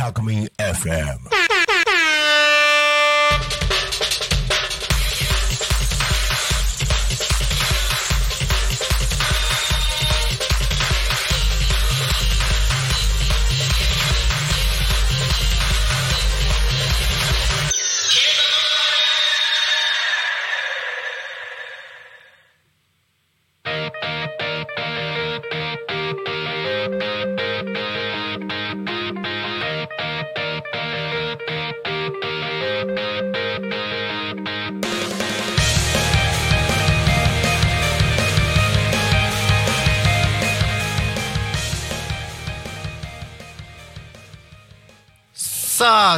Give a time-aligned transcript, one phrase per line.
[0.00, 1.49] タコミン FM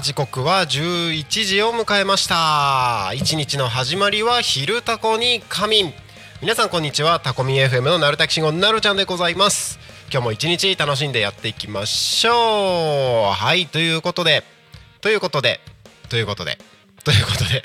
[0.03, 3.13] 時刻は11時を迎えました。
[3.15, 5.93] 一日の始まりは昼タコに仮眠。
[6.41, 7.21] 皆さんこんにちは。
[7.21, 9.79] タコミ FM のなるたきしんごなるちゃんでございます。
[10.11, 13.33] 今日も一日楽しんでやっていきましょう。
[13.33, 14.43] はいということで。
[15.01, 15.61] ということで。
[16.09, 16.59] ということで。
[17.05, 17.63] ということで。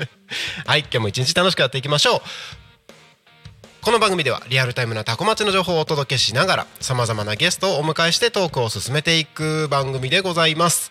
[0.64, 2.20] はい今日も一日楽しくやっていきましょう。
[3.82, 10.90] この番組ではリアルタイムなタコ町の情報をお届けしながらさまざまなゲストをお迎えしてトークを進めていく番組でございます。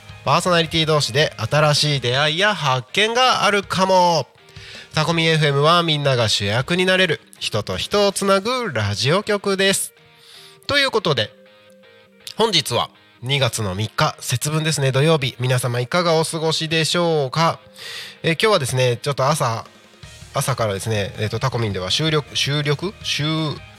[0.23, 4.27] パーソナリティ同士で新しい出会いや発見があるかも。
[4.93, 9.93] タコミ FM はみんなが主役になれる人と人をつなぐラジオ局です。
[10.67, 11.31] ということで
[12.35, 12.91] 本日は
[13.23, 14.91] 2月の3日節分ですね。
[14.91, 17.59] 土曜日皆様いかがお過ごしでしょうか、
[18.21, 19.65] え今日はですねちょっと朝
[20.33, 22.93] 朝からですね、えー、とタコミンでは収録収録？
[23.03, 23.25] 収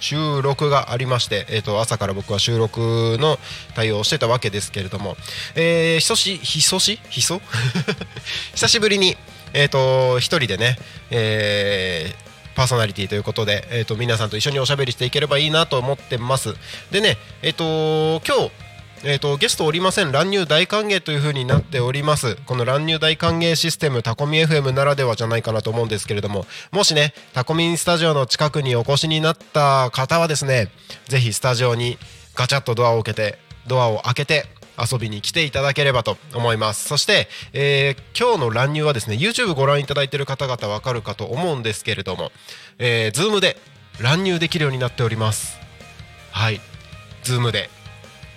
[0.00, 3.38] 収録がありまして、えー、と朝から僕は収録の
[3.74, 5.16] 対応をしてたわけですけれども、
[5.54, 7.00] えー、ひそしひそし？
[7.08, 7.40] ひそ？
[8.54, 9.16] 久しぶりに、
[9.54, 10.78] えー、と一人でね、
[11.10, 16.54] えーパーソナリティということで、えー、と皆さんと一緒におしゃべりしていければいいなと思ってます。
[16.90, 18.50] でねえっ、と今日
[19.04, 20.12] えー、とゲストおりません。
[20.12, 22.36] 乱入大歓迎というふうになっております。
[22.46, 30.68] この乱入大歓迎システムタコミ FM ならではじゃないかなと思うんですけれどももしねタコミンスタジオの近くにお越しになった方はですね
[31.08, 31.98] ぜひスタジオに
[32.36, 34.44] ガチャッとドアを開けてドアを開けて
[34.78, 36.88] 遊びに来ていただければと思います。
[36.88, 42.30] そして、えー今日の乱入はですね YouTube ご覧いただいている方々わかるかと思うんですけれども、
[42.78, 43.56] えー、Zoom で
[44.00, 45.58] 乱入できるようになっております。
[46.30, 46.60] はい。
[47.24, 47.68] Zoom で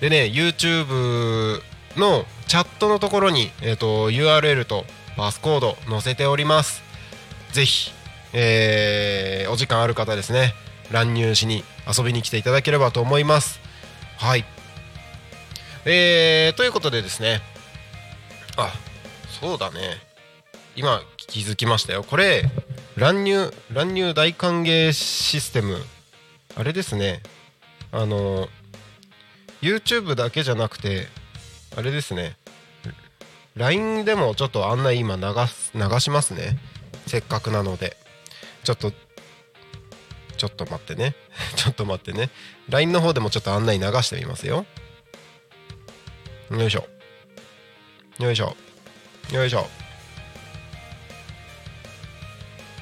[0.02, 1.62] でね YouTube
[1.98, 4.86] のチャットのところに、えー、と URL と
[5.16, 6.84] パスコード載せております。
[7.54, 7.92] ぜひ、
[8.34, 10.54] えーお時間ある方ですね
[10.92, 13.60] 乱入しに遊びに来ていただければと思います。
[14.18, 14.46] はい。
[15.86, 17.42] えー、ということでですね。
[18.58, 18.74] あ
[19.40, 19.98] そうだね。
[20.76, 22.04] 今気づきましたよ。
[22.04, 22.44] これ
[22.98, 25.78] 乱入乱入大歓迎システム。
[26.56, 27.22] あれですね。
[27.92, 28.48] あの
[29.66, 31.08] YouTube だけじゃなくて
[31.76, 32.38] あれですね。
[33.56, 36.60] LINE でもちょっと案内今流す流しますね。
[37.08, 37.98] せっかくなので。
[38.64, 38.92] ちょっと
[40.38, 41.16] ちょっと待ってね。
[41.58, 42.30] ちょっと待ってね。
[42.70, 44.68] LINE の方でもちょっと案内流してみますよ。
[46.52, 46.88] よいしょ。
[48.20, 48.56] よいしょ。
[49.32, 49.68] よいしょ。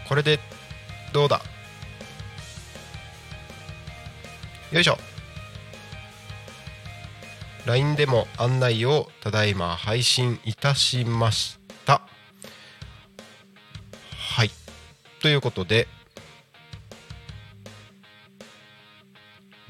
[0.10, 0.38] これで
[1.14, 1.42] どうだ？
[4.74, 4.98] よいしょ。
[7.66, 12.02] LINE でも案内をただいま配信いたしました。
[14.36, 14.52] はい。
[15.22, 15.88] ということで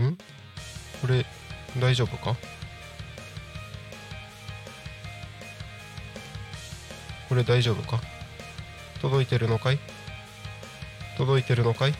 [0.01, 0.17] ん？
[1.01, 1.23] これ
[1.79, 2.35] 大丈夫か？
[7.29, 8.01] これ大丈夫か？
[9.01, 9.79] 届いてるのかい？
[11.17, 11.93] 届いてるのかい？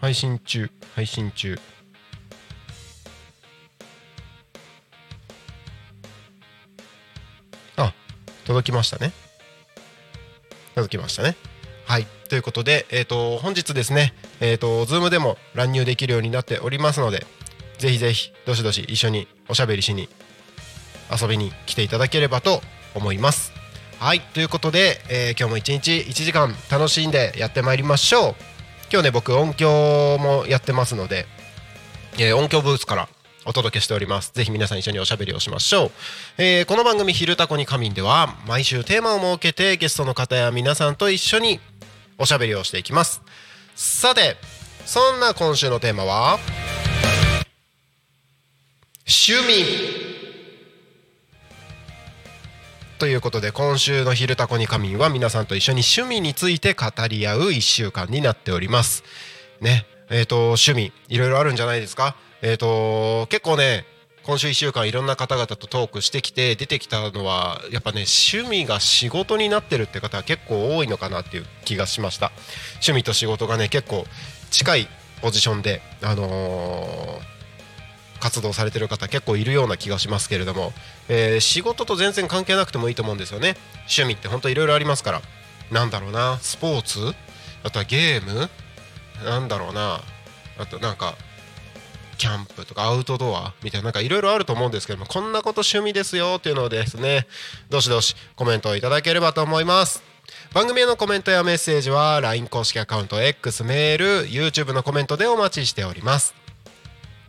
[0.00, 1.58] 配信中配信中。
[8.46, 9.12] 届きましたね。
[10.74, 11.36] 届きましたね。
[11.84, 12.06] はい。
[12.28, 17.24] ということで、えー、と本日ですね、えー、と Zoom でも乱入できるようになっておりますので
[17.78, 20.08] ぜひぜひどしどし一緒におしゃべりしに
[21.20, 22.60] 遊びに来ていただければと
[22.94, 23.52] 思います。
[23.98, 24.20] はい。
[24.20, 28.34] ということで、えー今日も一日1時間楽しんでやってまいりましょう。
[28.92, 31.26] 今日ね僕音響もやってますので、
[32.18, 33.08] えー音響ブースから
[33.46, 34.32] お届けしております。
[34.34, 35.90] ぜひ皆さん一緒におしゃべりをしましょう、
[36.38, 41.60] えーこの番組「昼タコに仮眠」では毎週テーマを設けてゲストの方や皆さんと一緒に
[42.18, 43.22] おしゃべりをしていきます。
[43.76, 44.36] さて
[44.84, 46.38] そんな今週のテーマは
[49.06, 50.06] 趣味。
[52.98, 59.04] ということで今週の「昼タコに仮眠」は皆さんと一緒に趣味について語り合う1週間になっております。
[59.60, 59.86] ね。
[60.08, 62.16] えー、と趣味いろいろあるんじゃないですか？
[62.48, 63.84] えー、と結構ね
[64.22, 72.30] 今週1週間いろんな方々とトークしてきて出てきたのはやっぱね趣味が仕事になってるって方は結構多いのかなっていう気がしました。
[72.74, 74.04] 趣味と仕事がね結構
[74.52, 74.88] 近い
[75.22, 77.36] ポジションであのー
[78.20, 80.72] 活動されてる方結構いるような気がしますけれども、
[81.08, 83.56] えー仕事と全然関係なくてもいいと思うんですよね。
[83.92, 85.22] 趣味って本当いろいろありますから。
[85.72, 87.12] なんだろうなスポーツ？
[87.64, 88.48] あとはゲーム？
[89.24, 90.00] なんだろうな。
[90.58, 91.16] あとなんか
[92.16, 97.26] キャンプとかアウトドアみたいななんかいろいろあると思うんですけどもこんなこと趣味ですよっていうのをですね
[97.70, 100.02] どしどしコメントをいただければと思います。
[100.52, 106.34] 番組へのコメントやメッセージは LINE 公式アカウント X メール YouTube のコメントでお待ちしております。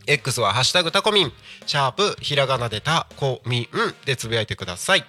[0.06, 1.32] X は「ハッシュタグタコミン」
[1.66, 3.68] シャープひらがなでタコミン
[4.04, 5.04] でつぶやいてください。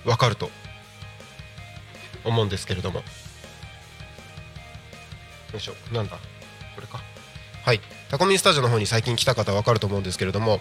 [0.05, 0.51] わかると
[2.25, 2.99] 思うんですけれども。
[3.01, 3.05] よ
[5.57, 5.75] いしょ。
[5.93, 6.17] なんだ？
[6.75, 7.01] これか？
[7.65, 7.81] はい。
[8.11, 10.61] タコミンスタジオの方に最近来た方わかると思うんですけれども。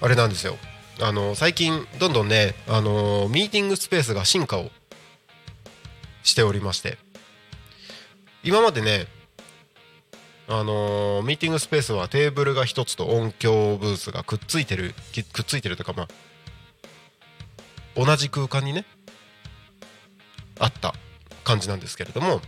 [0.00, 0.56] あれなんですよ。
[1.00, 4.70] あの最近どんどんねあのミーティングスペースが進化を
[6.22, 6.98] しておりまして。
[8.42, 9.06] 今までね
[10.46, 14.94] あのミーティングスペースはテーブルが一つと音響ブースがくっついてる
[15.32, 16.08] くっついてるというかまあ
[17.96, 18.84] 同じ空間にね
[20.58, 20.94] あった
[21.44, 22.40] 感じなんですけれども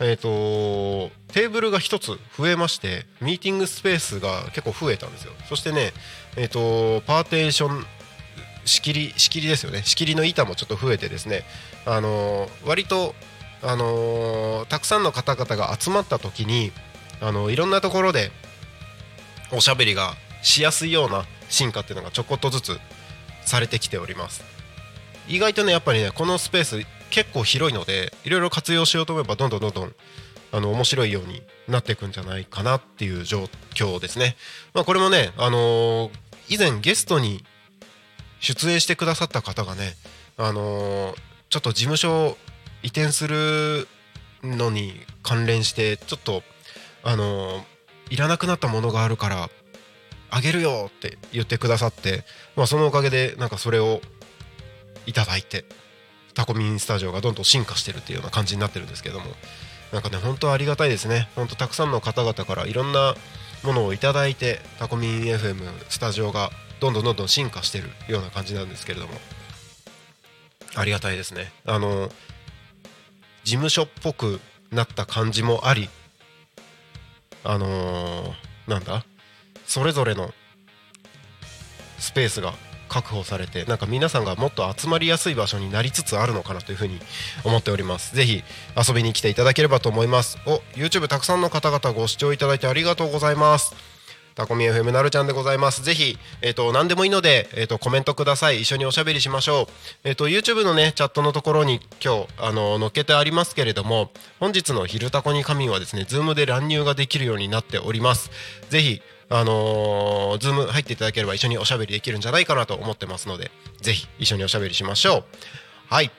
[0.00, 5.32] えー、とテーブルが一つ増えましてミーティングスペースが結構増えたんですよ。
[5.48, 5.92] そしてね
[6.36, 7.86] えー、とパーテーション
[8.64, 9.82] 仕切り仕切りですよね。
[9.84, 11.44] 仕切りの板もちょっと増えてですね
[11.86, 13.14] あのー割と
[13.62, 16.72] あのーたくさんの方々が集まった時に
[17.20, 18.32] あのいろんなところで
[19.52, 22.80] おしゃべりがしやすいような進化っていうのがちょこっとずつ
[23.44, 24.53] されてきております。
[25.28, 29.94] 意外とねやっぱりねこのスペース結構広いのでいろいろ活用しようと思えばどんどんどんどん
[30.52, 34.36] あの面白いようになっていくんじゃないかなっていう状況ですね。
[34.72, 36.10] まあ、これもね、あのー
[36.46, 37.42] 以前ゲストに
[38.38, 39.94] 出演してくださった方がね、
[40.36, 41.16] あのー
[41.48, 42.36] ちょっと事務所
[42.82, 43.88] 移転する
[44.44, 46.42] のに関連してちょっと
[47.02, 47.62] あのー
[48.10, 49.48] いらなくなったものがあるから
[50.30, 54.00] あげるよって言ってくださって、まあ、そのおかげでなんかそれを
[55.06, 55.64] いただいて
[56.34, 59.26] タコミンスタジオがどんどん進化してるっていうような感じになってるんですけども
[59.92, 61.28] なんかね本当ありがたいですね。
[61.36, 63.14] 本当たくさんの方々からいろんな
[63.62, 69.14] ものをいただいてタコミン FM スタジオがどんどんどんどん進化してるような感じなんですけれども
[70.74, 71.52] ありがたいですね。
[71.64, 72.08] あの
[73.44, 74.40] 事務所っぽく
[74.72, 75.88] なった感じもあり
[77.44, 79.04] あのーなんだ？
[79.66, 80.32] それぞれの
[81.98, 82.54] スペースが
[82.94, 87.00] 確保されてなんか皆さんがもっと集まりやすい場所になりつつあるのかなというふうに
[87.42, 88.14] 思っております。
[88.14, 88.44] ぜひ
[88.76, 90.38] 遊びに来ていただければと思います。
[90.46, 93.74] お YouTube たくさんの方々ご視聴いただいてありがとうございます。
[94.36, 95.82] タコミ FM なるちゃんでございます。
[95.82, 98.60] ぜひ、えー、と何でもいいので、えー、とコメントください。
[98.60, 99.66] 一緒におしゃべりしましょう、
[100.04, 108.30] えー、と YouTube のねチャットのところに今日あの載っけてありますけれども本日の「昼タコに仮眠」はですね Zoom で乱入ができるようになっております。
[108.70, 113.50] ぜひあのー、ズーム入っていただければ一緒におしゃべりできるんじゃないかなと思ってますので
[113.80, 115.24] ぜひ一緒におしゃべりしましょう。
[115.88, 116.10] はい。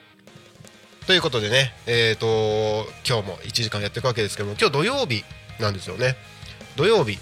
[1.06, 5.24] ということでねえっ、ー、と今日も1時間やっていくわけですけども今日土曜日
[5.60, 6.16] なんですよね。
[6.76, 7.18] 土曜日。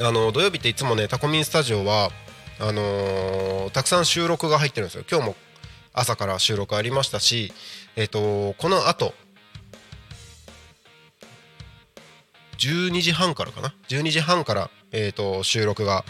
[0.00, 2.10] あの土曜日っていつもねタコミンスタジオは
[2.58, 5.04] あのー、たくさん収録が入ってるんですよ。
[5.10, 5.36] 今日も
[5.92, 7.52] 朝から収録ありましたし
[7.96, 9.14] えっ、ー、とこの後
[12.58, 16.04] 12時半からかな？12時半から、えーと、収録が、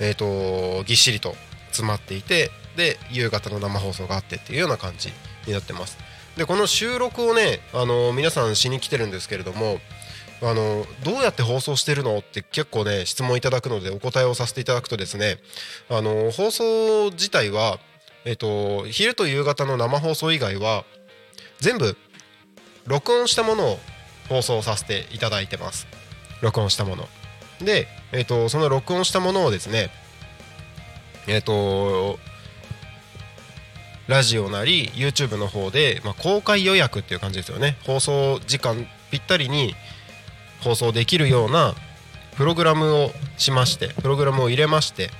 [0.00, 1.34] えーと、ぎっしりと
[1.68, 5.10] 詰まっていてで夕方の生放送があってっていうような感じ
[5.46, 5.98] になってます。
[6.36, 9.80] でこの収録をねあの皆さんしに来てるんですけれども
[10.42, 15.38] あのどうやって放送してるのって結構ね質問いただくのでお答えをさせていただくとですね
[15.88, 17.78] あの放送自体は、
[18.26, 20.84] えっと、昼と夕方の生放送以外は
[21.58, 21.96] 全部
[22.86, 23.78] 録音したものを
[24.28, 25.86] 放送させていただいてます。
[26.42, 27.08] 録音したもの。
[27.60, 29.90] で、えーと、その録音したものをですね
[31.26, 32.18] えっ、ー、と
[34.08, 37.76] ラジオなり YouTube の方で、まあ、公開予約っていう感じですよね。
[37.84, 39.74] 放送時間ぴったりに
[40.60, 41.74] 放送できるような
[42.36, 45.10] プログラムをしましてプログラムを入れまして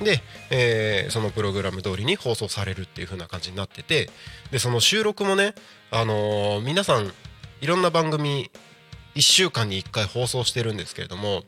[0.00, 0.20] で、
[0.50, 4.10] えー、そのプログラム通りに放送されるっていう風な感じになってて
[4.50, 5.54] でその収録もね、
[5.90, 7.12] あのー、皆さん
[7.60, 8.50] いろんな番組
[9.14, 11.42] 1週間に1回放送してるんですけれども、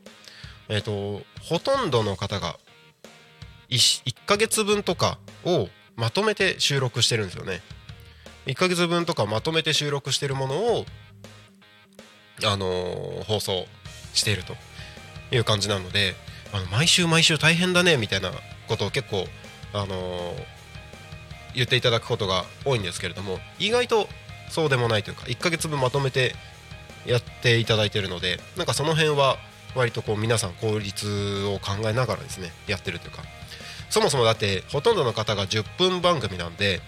[0.67, 2.57] えーと、ほとんどの方が
[3.69, 7.61] 1, 1ヶ月分とかをまとめて収録してるんですよね。
[8.45, 10.85] 1ヶ月分とかまとめて収録してるものを、
[12.45, 13.65] あのー、放送
[14.13, 14.55] していると
[15.31, 16.15] いう感じなので
[16.51, 18.31] あの毎週毎週大変だねみたいな
[18.67, 19.25] ことを結構、
[19.73, 20.35] あのー、
[21.53, 24.07] 言っていただくことが多いんですけれども意外と
[24.49, 26.35] そうでもないというか1ヶ月分まとめて
[27.05, 29.37] やっていただいてるのでなんかその辺は
[29.75, 33.23] 割とこう皆さん効率を考えながらですねやってるというか
[33.89, 36.81] そもそもだってほとんどの方が10分番組なんで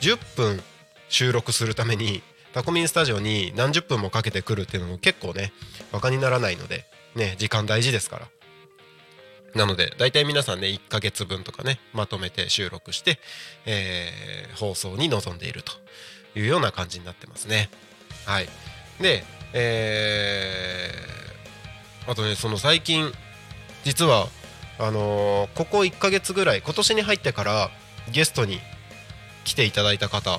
[0.00, 0.62] 10分
[1.08, 5.52] 収録するためにタコミンスタジオに何十分もかけてくるっていうのも結構ね
[5.92, 8.28] バカにならないのでね時間大事ですから。
[9.54, 13.18] なので大体皆さんね1ヶ月分とかねまとめて収録して、
[13.66, 15.72] えー、放送に臨んでいると。
[16.34, 17.70] いうような感じになってますね。
[18.26, 18.48] はい。
[19.00, 23.12] でえー、あとねその最近
[23.84, 24.28] 実は
[24.78, 27.70] あのー、ここ1ヶ月ぐらい今年に入ってから
[28.12, 28.60] ゲストに
[29.44, 30.38] 来ていただいた方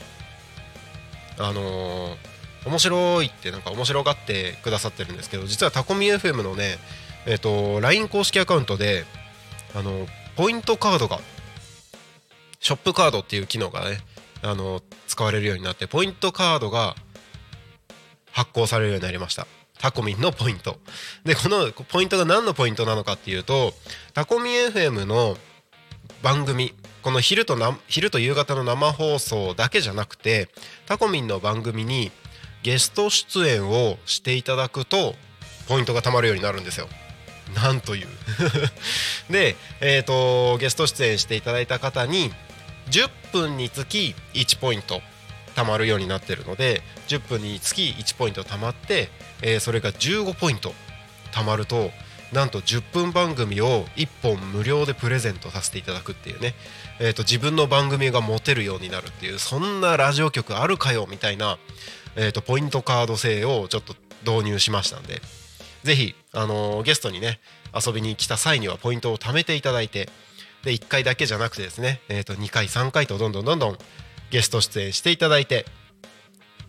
[1.38, 2.18] あのー、
[2.68, 6.78] 面白いってなんか面白がってくださってるんですけど実はタコミ FM のね
[7.26, 9.06] えっ、ー、と LINE 公式アカウントで
[9.76, 10.08] あの
[10.38, 11.20] ポイントカードが
[12.60, 13.98] ショップカードっていう機能がね
[14.44, 16.96] あの使われるようになってポイントカードが
[18.32, 19.48] 発行されるようになりました。
[19.78, 20.78] タコミンのポイント。
[21.26, 23.74] でこのポイントが何のポイントなのかっていうと
[24.14, 25.38] タコミン FM の
[26.22, 30.50] 番組この昼とな昼と夕方の生放送だけじゃなくて
[30.86, 32.12] タコミンの番組に
[32.62, 35.16] ゲスト出演をしていただくと
[35.68, 36.88] ポイントが貯まるようになるんですよ。
[37.56, 38.08] なんという。
[39.32, 42.32] で、えーとゲスト出演していただいた方に
[42.92, 45.02] 10分につき1ポイント
[45.56, 49.10] 貯まるようになってるので10分につき1ポイント貯まって、
[49.42, 50.74] えー、それが15ポイント
[51.32, 51.90] 貯まると
[52.34, 56.54] なんと10分番組を1本無料でプレゼントさせていただくっていうね、
[57.00, 61.58] えーと、自分の番組が持てるようになるっていうそんなラジオ局あるかよみたいな、
[62.16, 63.96] えーと、ポイントカード制をちょっと
[64.26, 65.22] 導入しましたんで。
[65.84, 67.40] ぜひ、あのー、ゲストにね
[67.74, 70.10] 遊びに来た際にはポイントを貯めていただいて
[70.64, 73.78] で1回だけじゃなくてですね、えー、と2回3回とどんどんどんどん
[74.30, 75.66] ゲスト出演していただいて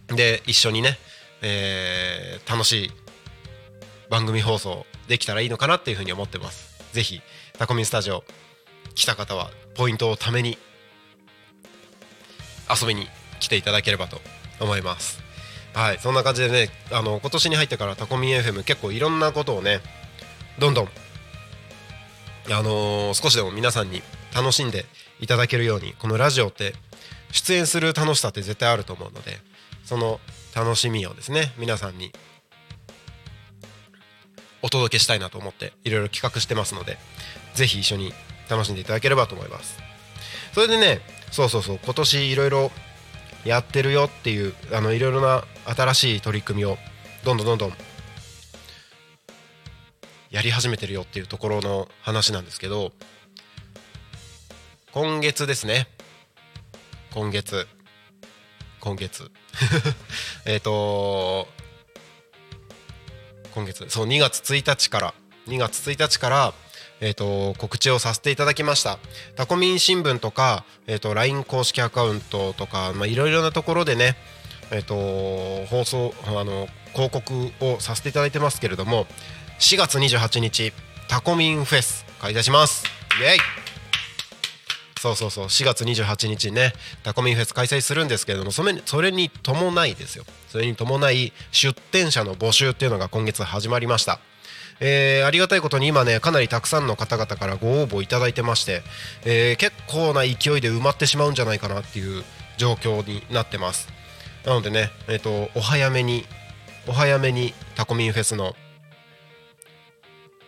[0.09, 0.99] で一緒にね、
[1.43, 2.91] えー、楽しい
[4.11, 6.73] 番組放送できたらいいのかなっていうふうに思ってます。
[6.93, 7.23] ぜひ
[7.59, 8.25] タコミンスタジオ
[8.95, 10.59] 来た方はポイントをために
[12.69, 13.09] 遊びに
[13.41, 14.21] 来ていただければと
[14.61, 15.23] 思います。
[15.75, 19.81] はいそんな感じでねあの今年に入ってからタコミン FM 結構いろんなことをね
[20.59, 20.89] どんどん
[22.49, 24.03] あのー、少しでも皆さんに
[24.35, 24.87] 楽しんで
[25.21, 26.75] いただけるようにこのラジオって
[27.31, 29.39] 出演する楽しさって絶対あると思うので
[29.85, 30.21] その
[30.55, 32.13] 楽しみをですね皆さんに
[34.63, 36.99] お届けしたいなと思っていろいろ企画してますので
[37.55, 38.13] ぜひ一緒に
[38.49, 39.79] 楽しんでいただければと思います。
[40.53, 42.71] それでねそうそうそう今年いろいろ
[43.45, 46.77] やってるよっていうあのいろいろな新しい取り組みを
[47.25, 47.73] どんどんどんどん
[50.33, 52.93] やり始めてるよっていうところの話なんですけど
[54.93, 55.89] 今月ですね。
[57.15, 57.67] 今月。
[58.81, 59.31] 今月。
[60.47, 61.47] えっと
[63.55, 63.85] 今月。
[63.91, 65.15] そう2月1日から。
[65.49, 66.55] 2月1日から
[67.05, 69.01] えーと、告知をさせていただきました。
[69.35, 74.17] タコミン新聞とか、えーと、LINE 公式アカウントとかいろいろなところでね、
[74.71, 79.09] えーと、放送あの広告をさせていただいてますけれども
[79.63, 80.73] 4月28日
[81.09, 82.85] タコミンフェス開催します。
[83.21, 83.39] イエイ。
[85.01, 86.73] そうそうそう4月28日ね
[87.05, 90.25] タコミンフェス開催するんですけれどもそれそれに伴いですよ。
[90.49, 94.19] それに伴い出店者の募集っていうのが今月始まりました。
[94.81, 98.83] えー、ありがたいことに今ねかなりたくさんの方々からご応募いただいてまして、
[99.25, 102.25] えー、結構な勢いで埋まってしまうんじゃないかなっていう
[102.57, 103.87] 状況になってます。
[104.45, 106.27] なのでね、えーと、お早めに
[106.89, 108.57] お早めにタコミンフェスの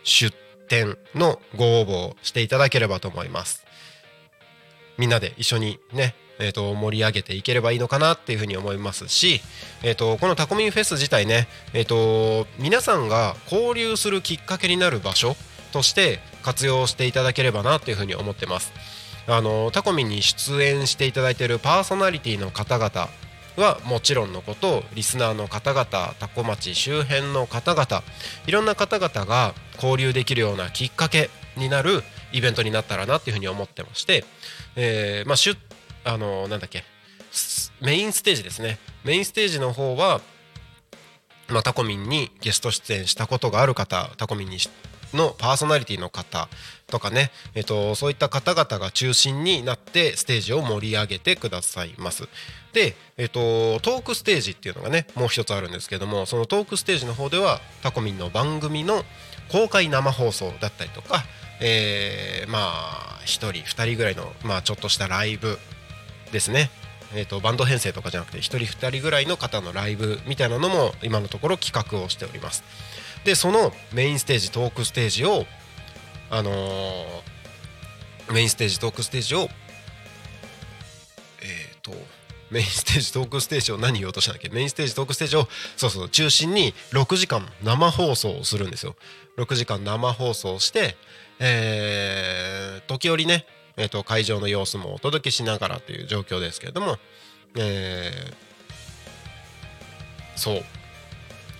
[0.05, 0.33] 出
[0.69, 3.65] 店のご応募をしていただければと思います。
[4.97, 9.41] みんなで一緒にねえー、と盛り上げていければいいのかなっていうふうに思いますし、
[9.83, 15.35] えー、とこのタコミンフェス自体ね、えー、と皆さんが交流するきっかけになる場所
[15.71, 18.73] として活用していただければなというふうに思ってます。
[19.27, 23.09] あのタコミンに出演していただいているパーソナリティの方々
[23.57, 25.85] はもちろんのことリスナーの方々
[26.19, 28.03] タコ町周辺の方々
[28.47, 34.25] いろんな方々が交流できるようなきっかけになるイベントになったらなっていうふうに思ってまして、
[34.75, 35.57] えーまあ、出
[36.03, 36.83] あのなんだっけ
[37.81, 38.79] メインステージですね。
[39.03, 40.21] メインステージの方は、
[41.49, 44.59] まあ、タコミンにゲスト出演したことがある方タコミンに
[45.15, 46.47] のパーソナリティの方
[46.87, 52.27] とかね、えっと、そういった方々が中心になってステージを盛り上げてくださいます。
[52.73, 59.03] で、えっと、トークステージっていうのがねもう一つあるんですけどもそのトークステージの方ではタコミンの番組の
[59.51, 61.23] 公開生放送だったりとか、
[61.61, 65.57] えー、まあ1人2人ぐらいの、まあ、ちょっとしたライブ
[66.31, 66.69] ですね、
[67.15, 72.63] えーと、バンド編成とかじゃなくて1人2人ぐらいの方のライブみたいなのも今のところ企画をしております
[73.25, 75.45] でそのメインステージトークステージを
[76.29, 81.91] あのー、メインステージトークステージをえっ、ー、と
[82.51, 84.49] メインステージトークステージを何言おうとしたんだっけ？
[84.49, 88.95] メインステージトークステージをそうそう中心に6時間生放送をするんですよ。
[89.37, 90.95] 6時間生放送して
[91.39, 93.45] えー、時折ね
[93.77, 96.97] えーと、会場の様子もお届けしながらという状況ですけれども、
[97.57, 100.63] えー、そう。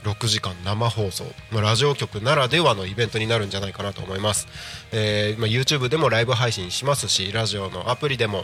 [0.06, 1.26] 6時間生放送。
[1.52, 4.48] まラジオ局ならではのイベントになるんじゃないかなと思います、
[4.92, 8.44] えーまあ、YouTube でもライブ配信しますしラジオのアプリでも、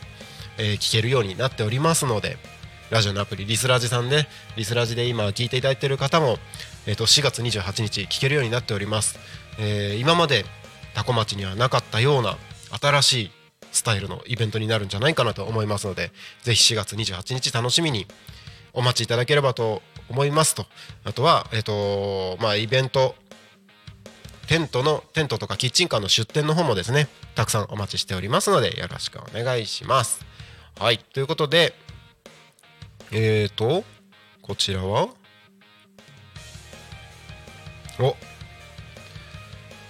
[0.58, 2.38] えー、聞けるようになっておりますので
[2.90, 4.28] ラジオのアプリリスラジさんね。
[4.58, 6.38] リスラジで今聞いていただいている方も、
[6.88, 9.20] えー、と4月28日聞けるようになっております、
[9.60, 10.46] えー、今まで
[10.94, 12.38] タコ町にはなかったような
[12.82, 13.32] 新しい
[13.72, 18.08] スタイルのイベントになるんじゃないかなと思いますのでぜひ4月28日楽しみに
[18.74, 20.66] お待ちいただければと思いますと。
[21.04, 23.16] あとはえっ、とまあイベント
[24.48, 30.26] テントのテントとかキッチンカーの出店の方もですねたくさんお待ちしておりますのでよろしくお願いします。
[30.78, 31.74] はいということで
[33.12, 33.84] えっ、ー、と
[34.42, 35.08] こちらは？
[38.00, 38.16] お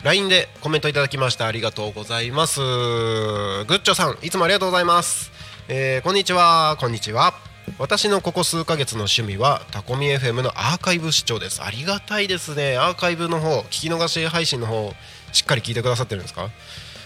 [0.04, 2.60] LINE でコメントいただきましたありがとうございます。
[2.60, 5.32] グッチョさんいつもありがとうございます、
[5.68, 7.51] えー、こんにちはこんにちは。
[7.78, 11.64] 私のここ数ヶ月の趣味はタコミ FM のアーカイブ視聴です。
[11.64, 12.78] ありがたいですね。
[12.78, 14.94] アーカイブの方聞き逃し配信の方
[15.32, 16.50] しっかり聞いてくださってるんですか？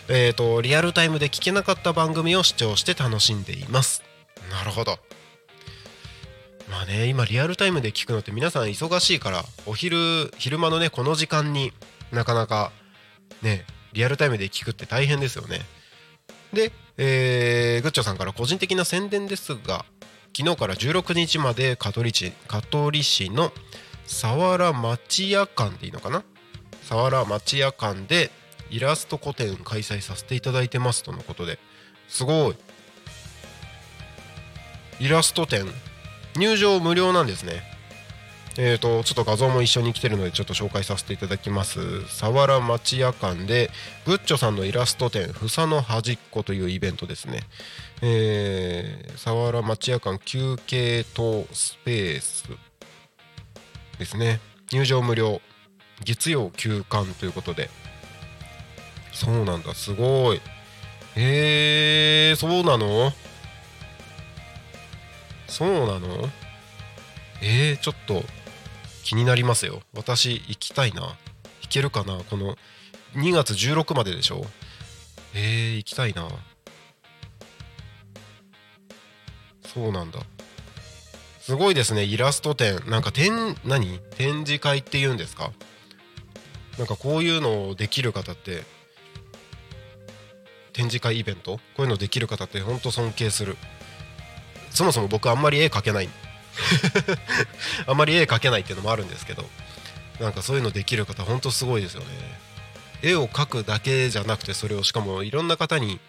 [0.07, 4.03] えーとリアルタイムで聞けなかった番組を視聴して楽しんでいます。
[4.51, 4.99] なるほど。
[6.69, 11.71] まあね今リアルタイムで聞くのって皆さん忙しいからお昼昼間のねこの時間に
[12.11, 12.71] なかなか
[13.41, 15.61] ねリアルタイムで聞くって大変ですよね。
[16.53, 19.85] で、えー、グッチョさんから個人的な宣伝ですが
[20.37, 23.53] 昨日から16日まで香取市香取市の
[24.03, 26.25] 佐原町屋館でいいのかな？
[26.81, 28.31] 佐原町屋館で
[28.69, 31.57] イラスト個展開催させていただいてますとのことで。
[32.09, 32.55] すごい。
[34.99, 35.65] イラスト展。
[36.35, 37.63] 入場無料なんですね。
[38.57, 42.03] えーと、ちょっと画像も一緒に来てるのでちょっと紹介させていただきます。
[42.03, 43.69] 佐原町屋館で
[44.05, 47.41] グッチョさんのイラスト展「ふさの端っこ」というイベントですね、
[48.07, 52.45] えー、佐原町屋館休憩棟スペース
[53.97, 54.39] ですね。
[54.71, 55.41] 入場無料。
[56.03, 57.71] 月曜休館ということで。
[59.11, 59.73] そうなんだ。
[59.73, 60.41] すごい。
[61.15, 63.11] えー、そうなの？
[65.47, 66.29] そうなの？
[67.41, 68.21] えー、ちょっと
[69.03, 69.81] 気になりますよ。
[69.95, 71.01] 私行きたいな。
[71.01, 71.17] 行
[71.69, 72.19] けるかな？
[72.29, 72.55] この
[73.15, 74.45] 2月16まででしょ？
[75.33, 76.27] えー、行きたいな。
[79.75, 80.19] そうなんだ。
[81.41, 82.81] すごいですねイラスト展。
[82.87, 83.99] なんか展何？
[84.17, 85.51] 展示会っていうんですか？
[86.79, 88.63] なんかこういうのをできる方って
[90.73, 91.57] 展示会イベント？
[91.57, 93.57] こういうのできる方って本当尊敬する。
[94.71, 96.09] そもそも僕あんまり絵描けない。
[97.85, 99.43] あんまり絵描けないっていうのもあるんですけど
[100.21, 102.07] なんかそういうのできる方本当すごいですよね。
[103.03, 105.99] 絵を描くだけじゃなくてそれをしかもいろんな方に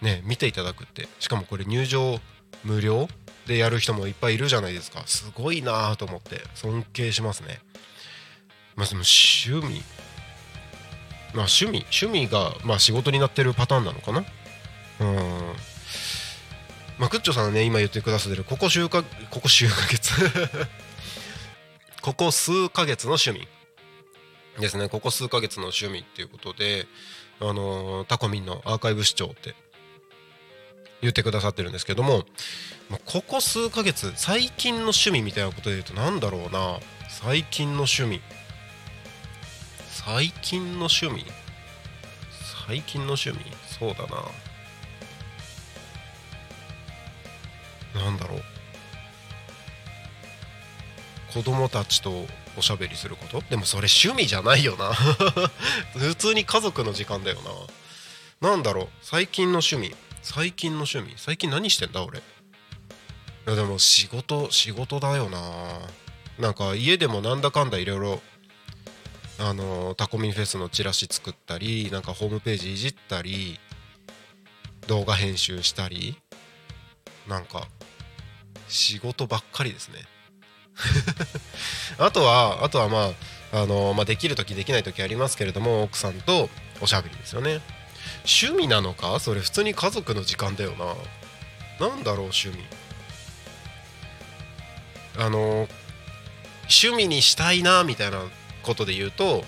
[0.00, 2.20] ね見ていただくってしかもこれ入場
[2.64, 3.08] 無料
[3.46, 5.02] でやる人もいっぱいいるじゃないですか。
[5.06, 7.60] すごいなと思って尊敬しますね。
[8.76, 9.82] まあでも趣味。
[11.34, 14.24] まあ趣味趣味がまあ仕事になってるパターンなのかな。
[15.00, 15.16] うん。
[16.98, 20.12] まあクッチョさんがね今言ってくださってるここ数かここ数ヶ月。
[22.02, 23.48] ここ数ヶ月の趣味。
[24.60, 24.88] ですね。
[24.88, 26.86] ここ数ヶ月の趣味っていうことで
[27.40, 29.54] あのー、タコミンのアーカイブ視聴って
[31.02, 32.24] 言ってくださってるんですけども、
[33.06, 36.78] ここ数ヶ月最近の趣味みたいなことで言うと何だろうな。
[37.10, 38.20] 最近の趣味。
[39.90, 41.24] 最近の趣味？
[42.66, 43.38] 最近の趣味？
[43.78, 44.22] そうだな。
[47.94, 48.42] 何だろう。
[51.34, 53.42] 子供たちとおしゃべりすること？
[53.50, 54.92] でもそれ趣味じゃないよな。
[55.98, 57.40] 普通に家族の時間だよ
[58.40, 58.48] な。
[58.48, 58.88] 何だろう？
[59.02, 59.94] 最近の趣味。
[60.22, 61.14] 最近の趣味？
[61.16, 62.20] 最近何してんだ俺？
[62.20, 62.22] い
[63.46, 65.40] やでも仕事仕事だよな。
[66.38, 68.20] なんか家でもなんだかんだいろいろ
[69.38, 73.58] あのタコミンフェスのチラシ作ったりなんかホームページいじったり
[74.86, 76.16] 動画編集したり
[77.28, 77.66] なんか
[78.68, 79.98] 仕事ばっかりですね。
[81.98, 83.10] あとはあとはま
[83.52, 86.48] ああの、まあ、できる時できない時ありますけれども奥さんと
[86.80, 87.60] おしゃべりですよね。
[88.24, 89.18] 趣味なのか？
[89.20, 90.94] それ普通に家族の時間だよな。
[91.80, 92.58] 何だろう趣味。
[95.18, 95.68] あの
[96.62, 98.22] 趣味にしたいなみたいな
[98.62, 99.44] ことで言うと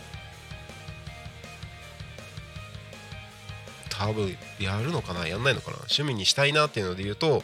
[3.89, 5.27] 多分やるのかな？
[5.27, 5.77] やんないのかな？
[5.79, 7.43] 趣味にしたいなっていうので言うと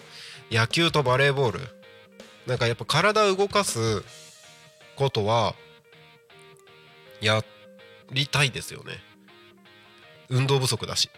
[0.51, 1.61] 野球とバレーボール。
[2.46, 4.03] なんかやっぱ体を動かす
[4.96, 5.55] ことは
[7.20, 7.44] や
[8.12, 8.94] りたいですよね。
[10.30, 11.10] 運動不足だし。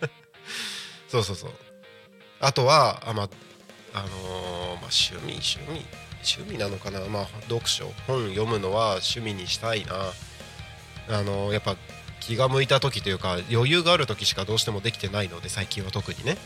[1.08, 1.50] そうそうそう。
[2.40, 3.28] あとはあま
[3.94, 4.10] あのー、
[4.80, 5.84] まあ、趣味趣味
[6.22, 7.00] 趣味なのかな。
[7.00, 10.12] まあ読書本読むのは趣味にしたいな。
[11.10, 11.76] あのー、やっぱ
[12.20, 16.36] 気が向いた時というか余裕がある時しかどうしてもできてないので最近は特にね。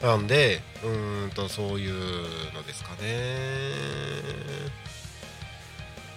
[0.00, 3.72] なんでうんとそういうのですかね。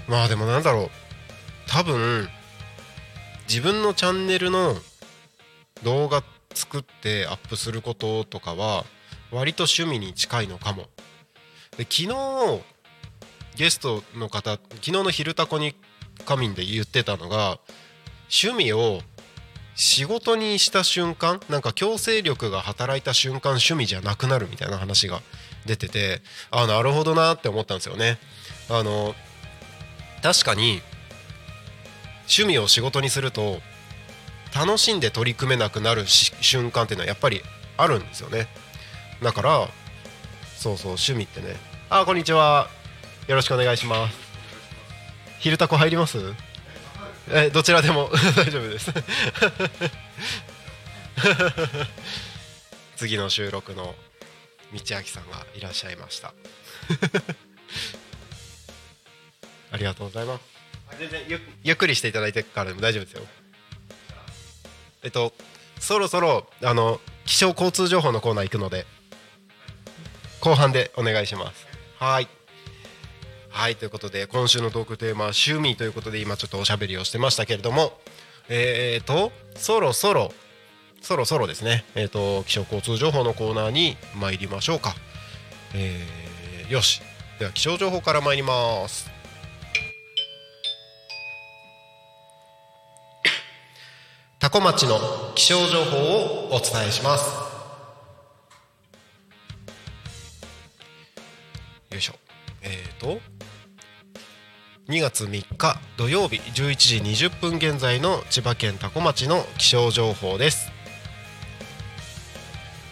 [0.07, 0.89] まあでもなんだろう。
[1.67, 2.29] 多分
[3.47, 4.75] 自分のチャンネルの
[5.83, 8.85] 動画作ってアップすることとかは
[9.31, 10.87] 割と趣味に近いのかも。
[11.77, 12.61] で昨日
[13.55, 15.75] ゲストの方昨日の「昼タコに
[16.25, 17.59] 仮眠」で言ってたのが
[18.29, 19.01] 趣味を
[19.75, 25.21] 仕事にした瞬間なんか強制力が働いた瞬間趣味じゃなくなるみたいな話が
[25.65, 28.19] 出ててあなるほどなって思ったんですよね。
[28.69, 29.15] あの
[30.21, 30.81] 確かに
[32.21, 33.61] 趣味を仕事にすると
[34.55, 37.41] 楽しんで取り組めなくなる瞬間っていうのはやっぱり
[37.77, 38.47] あるんですよね。
[39.21, 39.67] だから
[40.57, 41.55] そうそう趣味ってね。
[41.89, 42.69] あこんにちは。
[43.27, 44.17] よろしくお願いします。
[45.39, 46.17] 昼タコ入ります？
[47.31, 48.09] えどちらでも。
[48.35, 48.91] 大丈夫です。
[52.97, 53.95] 次の収録の
[54.73, 56.33] 道明さんがいらっしゃいました。
[59.71, 60.41] ありがとうございます。
[60.99, 63.23] 全然ゆゆっくりしていただいてからでも大丈夫ですよ
[65.03, 65.33] えっと
[65.79, 68.85] そろそろあの気象交通情報のコーナー行くので
[70.41, 71.67] 後半でお願いします。
[71.97, 72.27] はい。
[73.49, 77.99] はいということで今週のトークテーマは趣味ということで今ちょっとおしゃべりをしてましたけれども
[78.53, 80.31] えー、とそろそろ
[81.01, 81.83] そろそろですね。
[81.95, 84.93] えっ、ー、と気象交通情報のコーナーに参りましょうか。
[85.73, 87.01] えー、よし。
[87.39, 89.10] では気象情報から参ります。
[94.41, 94.97] 多古町の
[95.35, 97.29] 気象情報をお伝えします。
[101.91, 102.13] よいしょ。
[102.63, 103.19] えっ、ー、と
[104.89, 110.69] 2月3日土曜日11時20分現在の千葉県多古町の気象情報です。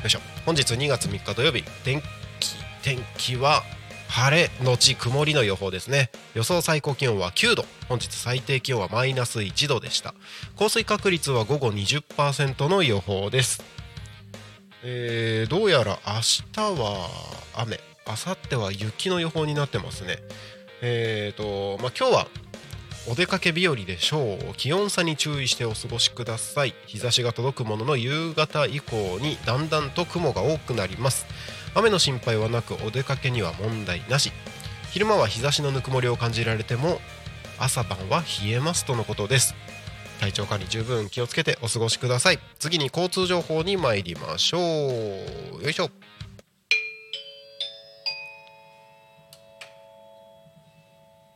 [0.01, 0.19] よいしょ。
[0.45, 1.99] 本日2月3日土曜日天
[2.39, 3.63] 気天気は
[4.09, 6.09] 晴れのち曇りの予報ですね。
[6.33, 7.65] 予想最高気温は9度。
[7.87, 10.15] 本日最低気温はマイナス1度でした。
[10.55, 13.63] 降水確率は午後20%の予報です。
[14.83, 16.13] えー、どうやら明
[16.53, 17.07] 日は
[17.55, 17.79] 雨。
[18.07, 20.17] 明後日は雪の予報になってますね。
[20.81, 22.27] えーとまあ、今日は
[23.07, 24.55] お出かけ日和でしょう。
[24.57, 26.73] 気温差に注意してお過ごしください。
[26.87, 31.27] 日差しが届くものの夕方以降にだんだんと雲が多くなります。
[31.79, 34.31] 雨の心配はなくお出かけには問題なし。
[34.91, 36.99] 昼間は日差しのぬくもりを感じられても
[37.59, 39.55] 朝晩は冷えますとのことです。
[40.19, 42.39] 体調管理十分気をつけてお過ごしください。
[42.59, 45.63] 次に交通情報に参りましょう。
[45.63, 45.89] よいしょ。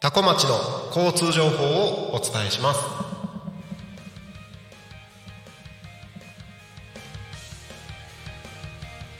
[0.02, 3.03] 多古町の交通情報をお伝えします。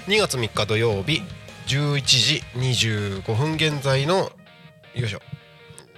[0.06, 1.22] 2月3日土曜日
[1.68, 2.44] 11時
[3.22, 4.34] 25分現在の
[4.94, 5.20] よいしょ。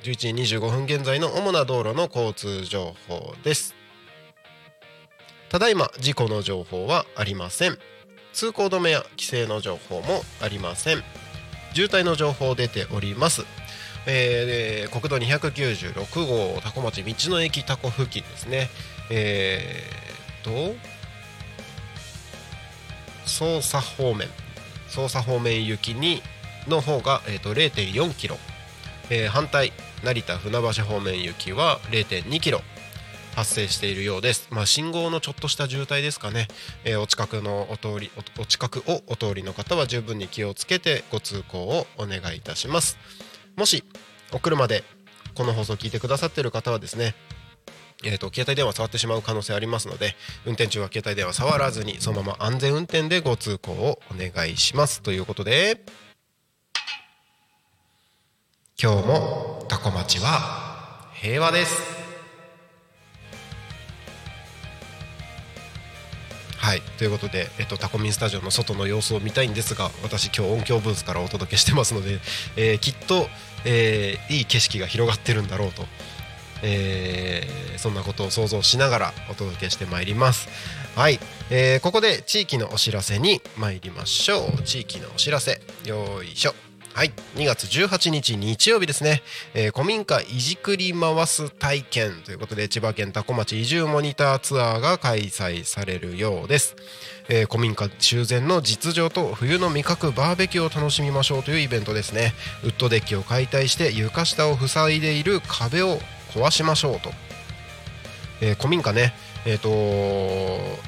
[0.03, 3.73] 11時25分現在の主な道路の交通情報です。
[5.49, 7.79] ただいま事故の情報はありません。
[8.31, 11.03] 通行止めや規制の情報もありません。
[11.73, 13.43] 渋滞の情報出ております。
[14.05, 18.69] えー、国道296号多古町道の駅多古付近ですね。
[19.09, 20.75] えー、と
[23.25, 24.27] 捜査方面。
[24.89, 26.21] 捜査方面行きに
[26.67, 28.37] の方が、えーと、0.4キロ、
[29.09, 29.71] えー、反対
[30.03, 32.61] 成田船橋方面行きは0.2キロ
[33.35, 36.47] 発生しているようです、まあ、信号のちょっとした渋滞ですかね、
[36.85, 42.97] えー、お近くのお通りお近くをお通りの方は十分に気をつけてご通行をお願いいたします。
[43.57, 43.83] もし
[44.31, 44.83] お車で
[45.33, 47.13] この放送を聞いてくださっている方はですね
[48.03, 55.01] えーと、携帯電話触ってしまう可能性ありますので運転中は携帯電話触らずにそのまま安全運転でご通行をお願いします。
[55.01, 55.83] ということで
[58.81, 61.95] 今日もタコ町は平和です。
[66.57, 72.19] はいということで、えっと、タコミンスタジオの外の様子を見たいんですが私今日音響ブースからお届けしてますので、
[72.57, 73.27] えー、きっと、
[73.65, 75.83] えー、いい景色が広がってるんだろうと
[76.63, 80.47] えー、そんなことを想像しながらお届けしてまいります。
[80.95, 84.63] はい、えー、ここで地域のお知らせに参りましょう。
[84.63, 86.55] 地域のお知らせよいしょ。
[86.95, 87.11] はい。
[87.35, 89.21] 2月18日日曜日ですね、
[89.53, 96.77] えー、古民家いじくり回す体験ということで千葉県多古町移住モニターツアーが開催されるようです、
[97.27, 102.33] えー、古民家修繕の実情と冬の味覚バーベキューを楽しみましょうというイベントですね。
[102.63, 105.99] ウッドデッキを解体して床下を塞いでいる壁を
[106.35, 107.09] 壊しましょうと、
[108.41, 109.13] えー、古民家ね、
[109.45, 109.69] えーと、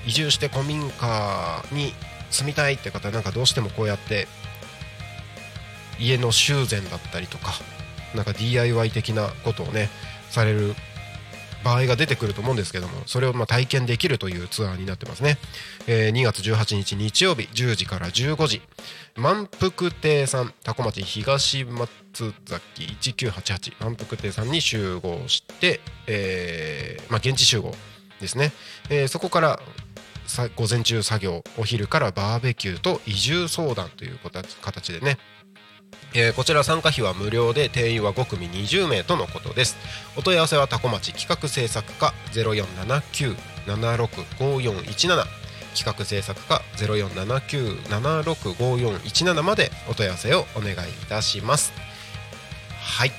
[0.05, 1.93] 移住して古民家に
[2.29, 4.27] 住みたいって方なんかどうしてもこうやって
[5.99, 7.53] 家の修繕だったりとか
[8.13, 9.89] なんか DIY 的なことをね
[10.29, 10.75] される
[11.67, 15.37] 場合が出てくると思うんですけどもそれをま体験できるというツアーになってますね、
[15.85, 18.61] えー、2月18日日曜日10時から15時。
[19.17, 27.73] 満腹亭さん多古町東松崎1988満腹亭さんに集合して、えーまあ、現地集合
[28.21, 28.53] ですね、
[28.89, 29.59] えー、そこから
[30.55, 34.19] 午前中作業お昼からバーベキューと移住相談という
[34.61, 35.17] 形でね
[36.13, 39.77] えー、こちら参加費は無料で定員は5組20名とのことです。
[40.15, 45.25] お問い合わせはタコ町企画制作課0479765417
[45.75, 51.71] 企画制作課0479765417までお問い合わせをお願いいたします。
[52.81, 53.11] はい。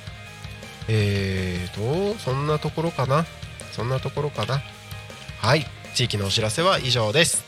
[0.89, 3.25] えーとそんなところかな？
[3.73, 4.61] そんなところかな？
[5.41, 5.65] はい。
[5.95, 7.45] 地域のお知らせは以上です。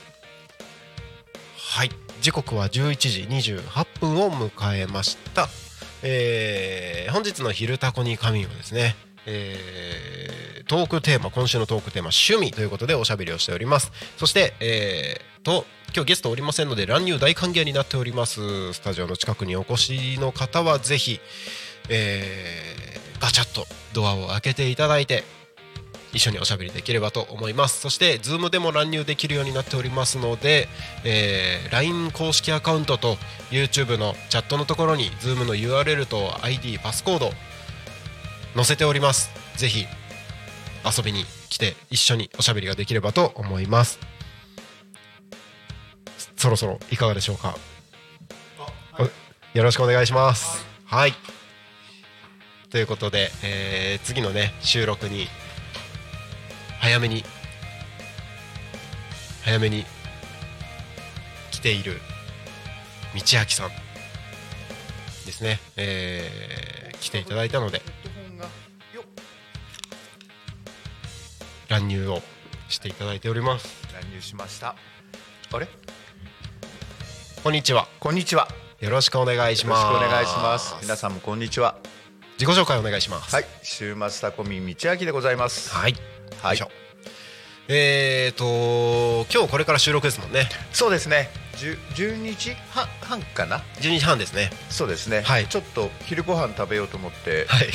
[1.56, 1.90] はい。
[2.20, 5.48] 時刻は11時28分を迎えました、
[6.02, 13.90] えー、本日の「昼タコに神」はですね、えー、トークテーマ今週のトークテーマ趣味ということでおしゃべりをしております。
[14.18, 18.74] そして、えー、と今日ゲストおりませんので乱入大歓迎になっております。
[18.74, 21.20] スタジオの近くにお越しの方はぜひ、
[21.88, 25.24] えー、ガチャッとドアを開けていただいて
[26.12, 27.80] 一緒におしゃべりできればと思います。
[27.80, 30.68] そして Zoom でも乱入できるようになっておりますので、
[31.04, 33.16] えー、LINE 公式アカウントと
[33.50, 37.30] YouTube のチャットのところに Zoom の URL と ID パスコード
[38.54, 39.30] 載せております。
[39.56, 39.86] ぜひ
[40.84, 43.98] 遊びに来て一緒におしゃべりができればと思います。
[46.36, 47.54] そろそろいかがでしょうか、
[48.92, 50.64] はい、よろしくお願いします。
[50.86, 51.12] はい。
[52.70, 55.26] ということで、えー、次のね収録に
[56.80, 57.24] 早めに
[59.44, 59.84] 早めに
[61.50, 62.00] 来ている
[63.14, 63.70] 道明さん
[65.26, 67.82] ですね、えー、来ていただいたので。
[71.68, 72.20] 乱入を
[72.68, 73.68] していただいております。
[73.94, 74.74] 乱入しました。
[75.52, 75.68] あれ？
[77.44, 77.86] こんにちは。
[78.00, 78.48] こんにちは。
[78.80, 79.84] よろしくお願いします。
[79.84, 80.74] よろしくお願いします。
[80.82, 81.76] 皆さんもこんにちは。
[82.40, 83.32] 自己紹介お願いします。
[83.32, 83.44] はい。
[83.62, 85.72] 週末タコミ道明でございます。
[85.72, 85.94] はい
[86.42, 86.58] はい。
[87.72, 90.48] えーと今日これから収録ですもんね。
[90.72, 91.30] そうですね。
[91.56, 94.50] 十十二時半半かな？12時半ですね。
[94.70, 95.22] そうですね。
[95.22, 95.46] はい。
[95.46, 97.68] ちょっと昼ご飯食べようと思ってはい。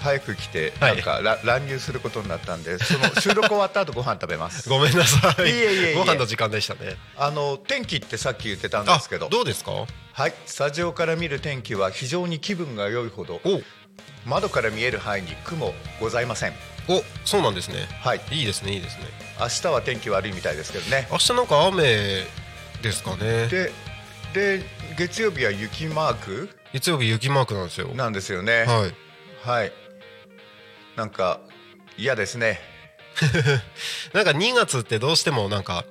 [0.00, 4.68] 早く来てはないんから乱入することになったんでその 収録終わった後ご飯食べます。
[4.68, 5.42] ごめんなさい。
[5.42, 6.96] いえいえご飯の時間でしたね。
[7.16, 9.28] あの天気ってさっき言ってたんですけど。
[9.28, 9.72] どうですか？
[10.12, 10.34] はい。
[10.46, 13.60] スタジオから見る天気は非常に気分が良いほどお。
[14.24, 16.52] 窓から見える範囲に雲ございません
[16.88, 17.86] おそうなんですね。
[18.00, 18.20] はい。
[18.30, 19.04] いいですねいいですね。
[19.38, 21.06] 明日は天気悪いみたいですけどね。
[21.10, 21.82] 明日なんか雨
[22.82, 23.48] ですかね。
[23.48, 23.72] で
[24.32, 24.62] で
[24.96, 26.50] 月曜日は雪マーク？
[26.72, 27.88] 月曜日雪マークなんですよ。
[27.88, 28.64] なんですよね。
[28.64, 28.94] はい。
[29.48, 29.72] はい。
[30.96, 31.40] なんか
[31.98, 32.60] 嫌ですね。
[34.14, 35.84] なんか2月ってどうしてもなんか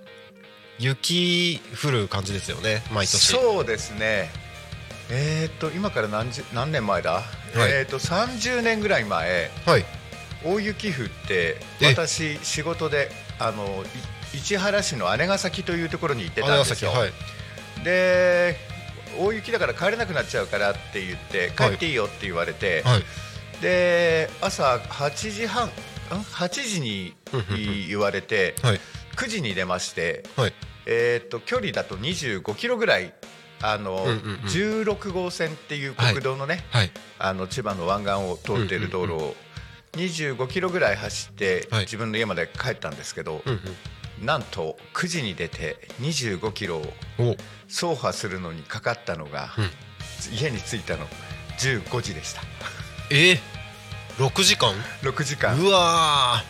[0.79, 2.83] 雪降る感じですよね。
[2.91, 3.33] 毎年。
[3.33, 4.31] そうですね。
[5.09, 7.23] えー、っと今から何十何年前だ、
[7.55, 9.51] えー、っと30年ぐらい前。
[9.65, 9.85] はい
[10.47, 13.83] 大雪降ってえ私仕事であの
[14.33, 17.11] い市原市の姉崎というところに行ってたんですよ、はい。
[17.83, 18.55] で
[19.19, 21.73] 大雪だから帰れなくなっちゃうからって言って帰はい。
[21.75, 23.03] っていいよって言われて、はい。
[23.61, 25.71] で朝8時半ん
[26.09, 27.15] ？8時に
[27.87, 28.79] 言われてはい。
[29.15, 30.53] 9時に出まして、はい。
[30.85, 33.13] えーっと距離だと25キロぐらい
[33.61, 34.39] あの、うんうんうん。
[34.45, 36.91] 16号線っていう国道のね、はい。
[37.17, 39.35] あの千葉の湾岸を通っている道路を
[39.97, 41.81] 25キロぐらい走って、はい。
[41.81, 43.59] 自分の家まで帰ったんですけど、うん
[44.23, 46.83] なんと9時に出て25キロを
[47.67, 49.69] 走破するのにかかったのが、うん。
[50.33, 51.05] 家に着いたの
[51.59, 52.41] 15時でした。
[53.11, 53.39] え？
[54.17, 55.59] ー、6時間？6時間。
[55.59, 56.43] うわ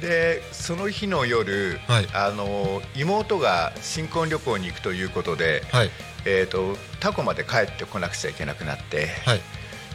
[0.00, 2.08] でその日の夜、はい。
[2.14, 5.90] あの妹が新婚旅行に行くということで、ーはい。
[6.24, 9.40] えー、とタコまで帰ってこなくちゃいけなくなって、はい。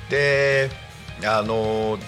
[0.10, 0.70] で
[1.26, 2.00] あのん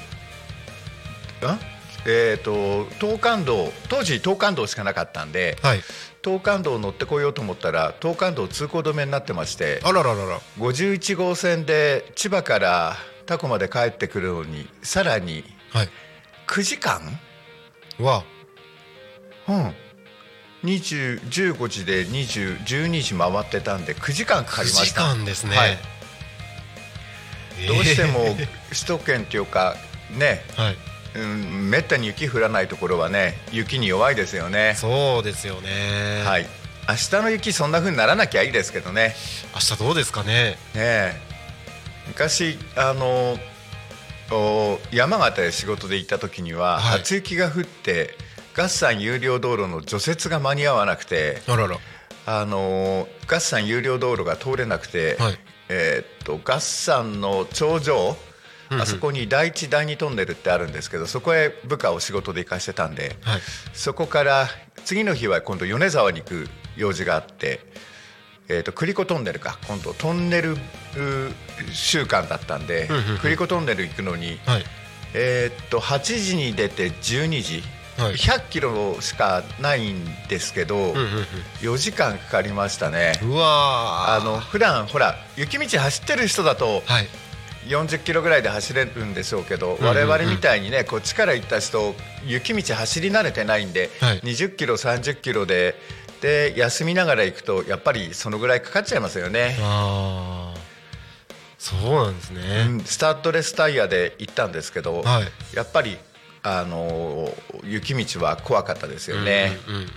[2.08, 5.82] えー、と東関道当時東関道しかなかったんではい。
[6.24, 10.40] 東関道を乗ってこようと思ったら東関道通行止めになってましてあらららら。
[10.60, 15.90] 51号線で千葉からタコまで帰ってくるのにさらにはい。
[16.48, 17.02] 9時間？
[18.00, 18.24] わ
[19.48, 19.74] うん。
[20.64, 25.10] 20 15時で20 12時回ってたんで9時間かか9時りました。
[25.14, 25.72] 間ですね、はい。
[25.72, 25.95] えー
[27.68, 28.36] どうしても
[28.70, 29.76] 首都圏っていうか
[30.12, 30.78] ね、はい。
[31.16, 34.74] うん、めったに雪降らないところはね雪に弱いですよね。
[34.76, 36.24] そうですよね。
[36.26, 36.46] はい。
[36.88, 39.16] 明日の雪そんな風にならなきゃいいですけどね。
[39.54, 40.52] 明日どうですかね。
[40.54, 41.14] ねえ。
[42.08, 43.38] 昔あの
[44.32, 47.00] お山形で仕事で行った時には、はい。
[47.00, 48.16] 初雪が降って
[48.56, 51.42] 合山有料道路の除雪が間に合わなくて
[52.26, 58.18] あの合山有料道路が通れなくて、はいえーっと合山の頂上
[58.70, 63.42] あそこに第一第二トンネルってあるんですけどそこへ部下を仕事で行かしてたんではい。
[63.74, 64.48] そこから
[64.86, 67.60] 次の日は今度米沢に行く用事があって、
[68.48, 70.58] えー、と栗子トンネルか今度トンネルう
[71.72, 72.90] 週間だったんで
[73.22, 74.64] 栗子トンネル行くのに、はい。
[75.18, 81.26] えー、と8時に出て12時、はい100キロしかないんですけど、うんうん
[81.62, 83.14] 4時間かかりましたね。
[83.24, 84.22] うわー。
[84.22, 87.08] あの普段ほら雪道走ってる人だとはい。
[87.68, 94.20] 40キロぐらいで走れるんでしょうけど、我々みたいにねこっちから行った人雪道走り慣れてないんで、はい。
[94.20, 95.76] 20キロ30キロで
[96.22, 100.60] で休みながら行くとやっぱりそのぐらいかかっちゃいますよね、あー。
[101.58, 105.56] そうなんですね、うんスタッドレスタイヤで行ったんですけど、はい。
[105.56, 105.98] やっぱり
[106.46, 109.90] あのー雪道は怖かったですよね、うんうんうん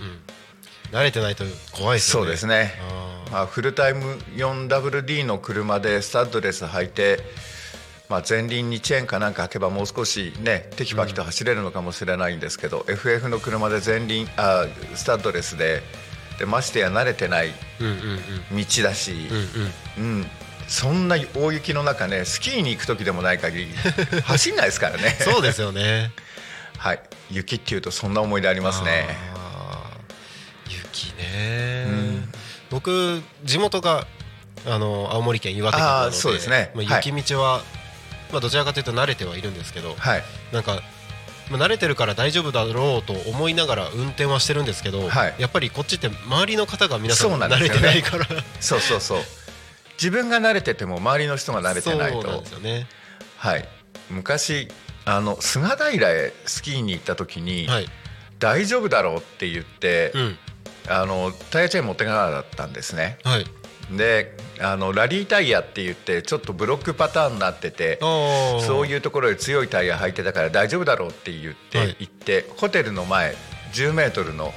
[0.91, 2.25] 慣れてないと怖いですよね。
[2.25, 2.73] そうですね。
[3.31, 7.19] まあ、フルタイム 4WD の車でスタッドレス履いて、
[8.09, 15.83] まあ、前輪にチェーンかなんか履けばもう少しねテキパキと走れるのかもしれないんですけど、FF の車で前輪あスタッドレスで
[16.39, 17.93] でましてや慣れてないうんうん
[18.51, 18.57] うん。
[18.57, 19.33] 道だし、う
[20.01, 20.17] んうん。
[20.17, 20.25] うん。
[20.67, 23.67] そんな大雪の中ねスキーに行く時でもない限り
[24.23, 25.17] 走んないですからね。
[25.19, 26.11] そうですよね
[26.79, 26.99] はい。
[27.29, 29.05] 雪っていうとそんな思い出ありますね。
[30.67, 32.29] 雪ね、うん。
[32.69, 34.07] 僕地元が
[34.65, 36.71] あの青森県岩手県なのでそうですね。
[36.73, 37.03] まあ、はい。
[37.05, 37.61] 雪道は、
[38.31, 40.23] まあ、どちらかというと慣れてはいるんですけど、はい。
[40.53, 40.81] なんか、
[41.51, 45.35] まあ、慣れてるから大丈夫だろうと思いながら運転はしてるんですけど、はい。
[45.37, 47.79] やっぱりこっちって周りの方が皆さん慣れそうなんですよね。
[47.79, 48.43] てないから。
[48.61, 49.21] そうそうそう。
[49.97, 52.87] 自分が慣れてても周りの人が慣れてないそうなんとですよね。
[53.37, 53.67] はい。
[54.09, 54.69] 昔
[55.09, 57.87] あの菅平へスキーに行った時に、はい。
[58.37, 60.37] 大丈夫だろうって言って、うん。
[60.87, 63.17] あのタイヤチェーン持ってかなかったんですね。
[63.23, 63.45] はい。
[63.97, 71.95] であのラリータイヤって言ってちょっとブロックパターンになっててそういうところで強いタイヤ履いてたから大丈夫だろうって言って、はい。
[71.99, 73.35] 行ってホテルの前
[73.73, 74.53] 10メートルの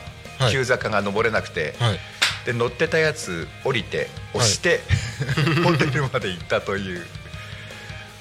[0.50, 1.98] 急坂が登れなくて、はい。
[2.44, 4.80] で乗ってたやつ降りて押して、
[5.64, 7.06] ホテルまで行ったという。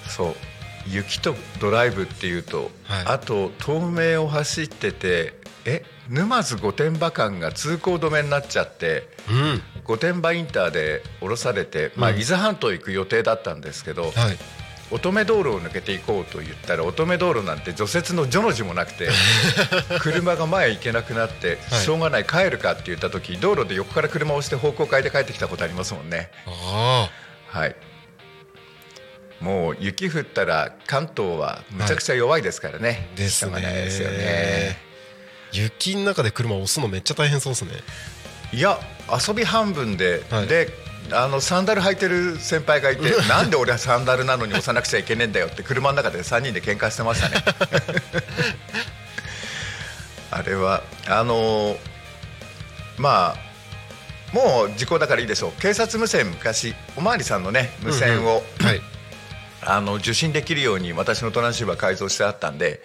[0.07, 0.50] そう
[0.87, 3.05] 雪とドライブっていうと、はい。
[3.05, 5.33] あと東名を走ってて
[5.65, 9.61] え沼津御殿場間が通行止めになっちゃってうん。
[9.83, 12.19] 御殿場インターで降ろされて、まあ、うん。
[12.19, 14.13] 伊豆半島行く予定だったんですけど、はい。
[14.93, 19.07] 乙女道路を抜けていこうと言ったら乙女道路なんて除雪の序の字もなくて
[20.01, 21.85] 車が前行けなくなって、はい。
[21.85, 26.29] しょうがない帰るかって言った時道路で横から車を押して方向変えて帰ってきたことありますもんね。
[26.45, 27.09] あ
[27.47, 27.75] はい
[29.41, 34.17] もう雪降ったら関東はむちゃくちゃ弱いですからね、あですしょうがないですよね。
[34.17, 34.77] ね
[35.51, 37.71] 雪の中で車押すのめっちゃ大変そうですね。
[38.53, 38.79] いや
[39.27, 40.47] 遊び半分で、はい。
[40.47, 40.69] で
[41.11, 47.43] あのサンダル履いてる先輩がいて なんで俺はサンダルなのに押さなくちゃいけねえんだよって車の中で3人で喧嘩してましたね。
[50.29, 51.77] あれはあの
[52.97, 55.61] まあもう時効だからいいでしょう。
[55.61, 58.81] 警察無線昔おまわりさんのね無線を、はい
[59.63, 62.81] あの受信できるように私のトランシーバー改造してあったんで、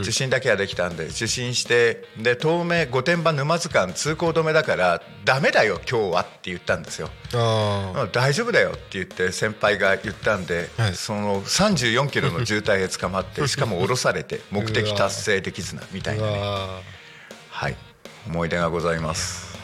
[0.00, 7.10] 受信だけはできたんで受信してで東名御殿場沼津間通行止めだからダメだよ今日はって言ったんですよ、
[8.12, 10.94] 大丈夫だよって言って先輩が言ったんで、はい。
[10.94, 16.38] その34キロの渋滞へ捕まってしかも降ろされて 目的達成できずなみたいなね。
[16.38, 16.80] わ
[17.50, 17.76] はい。
[18.26, 19.56] 思い出がございます。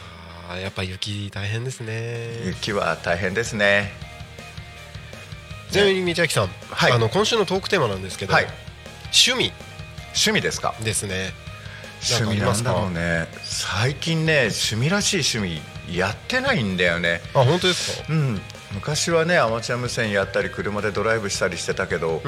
[0.49, 2.41] ーやっぱ雪大変ですね。
[2.45, 4.14] 雪は大変ですね
[5.75, 6.91] ちなみに道明さん、はい。
[6.93, 8.47] あの今週のトークテーマなんですけど、はい。
[9.05, 9.51] 趣味。
[10.07, 10.73] 趣味ですか？
[10.81, 11.33] ですね。
[12.09, 13.27] 趣味なんだろうね。
[13.43, 17.19] 最近ね趣味らしい趣味やってないんだよね。
[17.33, 18.05] あ本当ですか？
[18.09, 18.41] うん。
[18.73, 22.21] 昔はねアマチュア無線やったり車でドライブしたりしてたけど、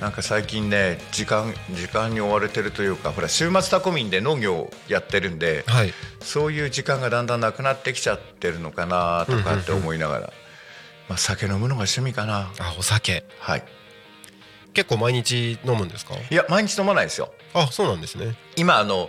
[0.00, 5.92] なんか最近ね時間時間に追われてるというかほら週末タコミンで農業やってるんで、はい。
[6.20, 10.32] そういう時間がだんだんなくなってきちゃってるのかなとかって思いながら、
[11.08, 12.52] まあ、酒飲むのが趣味かな。
[12.58, 13.24] あお酒。
[13.40, 13.62] はい。
[14.74, 16.14] 結構毎日飲むんですか？
[16.30, 17.32] いや毎日飲まないですよ。
[17.54, 18.36] あそうなんですね。
[18.56, 19.08] 今あの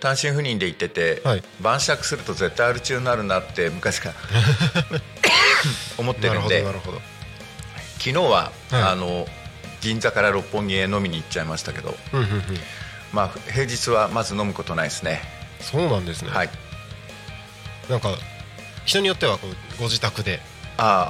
[0.00, 1.42] 単身赴任で行ってて、はい。
[1.60, 4.14] 晩酌すると絶対アル中になるなって昔から
[5.98, 7.00] 思ってなるほどるんでなるほど。
[7.98, 8.82] 昨日は、はい。
[8.82, 9.26] あの
[9.80, 12.42] 銀座から六本木へ飲みに行っちゃいましたけど、うんうんうん。
[13.12, 15.20] まあ、平日はまず飲むことないですね、
[15.60, 16.50] そうなんですね、はい。
[17.88, 18.10] なんか
[18.84, 20.40] 人によってはこうご自宅で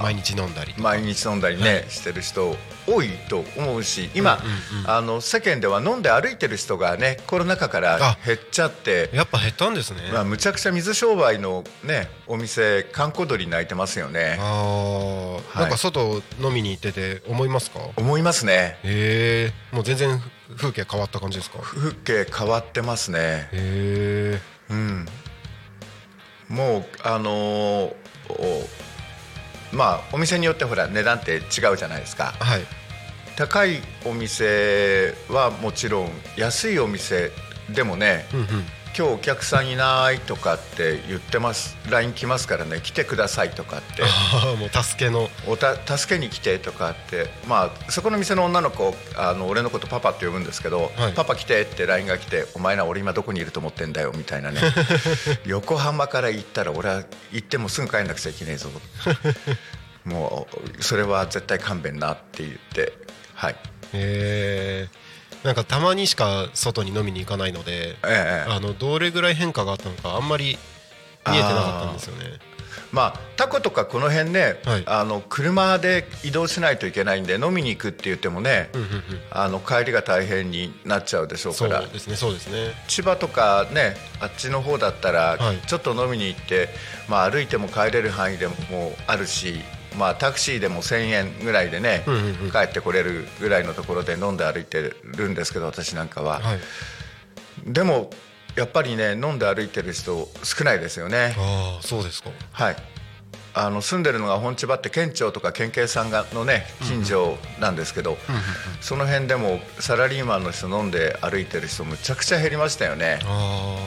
[0.03, 1.89] 毎日飲んだり毎日飲んだりね、はい。
[1.89, 2.55] してる人
[2.87, 4.89] 多いと思うし今、うんうんうん。
[4.89, 8.17] あの世間では飲んで歩いてる人がねコロナ禍からあ。
[8.25, 9.09] 減っちゃって。
[9.13, 14.37] やっぱ減ったんですね、まあ、むちゃくちゃ水商売の、ね、お店観光鳥に泣いてますよね。
[14.39, 15.61] あーはい。
[15.61, 17.79] なんか外飲みに行ってて思いますか？
[17.95, 18.79] 思いますね。
[18.83, 19.75] へえ。
[19.75, 20.21] もう全然
[20.57, 21.59] 風景変わった感じですか？
[21.59, 23.49] 風景変わってますね。
[23.53, 24.41] へえ。
[24.69, 25.05] うん。
[26.49, 27.93] もうあのー
[28.29, 28.67] お
[29.71, 31.39] まあお店によってほら値段って違
[31.73, 32.33] うじゃないですか。
[32.39, 32.61] はい。
[33.35, 37.31] 高いお店はもちろん安いお店
[37.69, 38.47] でもねうんうん
[38.97, 41.77] 今日お客さんいないとかって言ってます。
[41.89, 42.81] LINE 来ますからね。
[42.83, 44.01] 来てくださいとかって。
[44.59, 45.29] もう助けの。
[45.47, 47.27] おた助けに来てとかって。
[47.47, 51.13] まあそこの店の女の子あの俺のことパパって呼ぶんですけど、はい。
[51.13, 54.59] パパ来てって LINE が来てお前ら俺今どこにいると思ってんだよみたいなね。
[55.47, 58.69] 横浜から行ったら俺は行ってもすぐ帰んなくちゃいけねえぞ。
[60.03, 62.93] もうそれは絶対勘弁なって言って
[63.35, 63.53] はい。
[63.53, 63.57] へ
[63.93, 64.89] え
[65.43, 70.57] なんかたまにしか外に飲みに行かないのでええあのどれぐらい変化があったのかあんまり
[71.27, 72.39] 見えてなかったんですよね。
[72.91, 74.83] まあタコとかこの辺ね、はい。
[74.85, 79.01] あの車で移動しないといけないんで飲みに行くって言ってもね、うんうんうん。
[79.29, 81.81] あの帰りが大変になっちゃうでしょうそから。
[81.81, 82.73] うですねそうですね。
[82.87, 85.57] 千葉とかねあっちの方だったら、はい。
[85.67, 86.69] ちょっと飲みに行って、
[87.07, 88.55] まあ、歩いても帰れる範囲でも
[89.07, 89.61] あるし、
[89.97, 92.51] まあ、タクシーでも1000円ぐらいでね、うんうんうん。
[92.51, 96.59] 帰ってこれるぐらいのところで飲んで歩いてるんですけど私なんかは、はい。
[97.65, 98.09] でも
[98.55, 101.35] やっぱりね飲んで歩いてる人少ないですよね。
[101.37, 102.29] ああそうですか。
[102.51, 102.75] はい。
[103.53, 108.17] あの住んでるのが本千葉って県庁とか県警さんがのね近所なんですけど、
[108.79, 113.77] その辺でもサラリーマンの人飲んで歩いてる人むちゃくちゃ減りましたよね、あ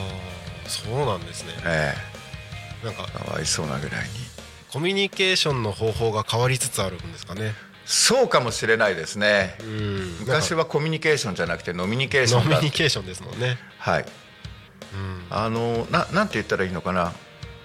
[0.65, 1.53] あそうなんですね。
[1.65, 1.95] え
[2.83, 4.09] なんかえかわいそうなぐらいに
[4.75, 7.53] コミュニケーションの方法が変わりつつあるんですかね。
[7.85, 9.55] そうかもしれないですね。
[9.61, 10.17] うん。
[10.19, 13.57] 昔はコミュニケーションじゃなくてノミニケーショノンだミニケーションですもんね。
[13.77, 14.05] はい。
[14.93, 15.25] うん。
[15.29, 17.13] あのななんて言ったらいいのかな。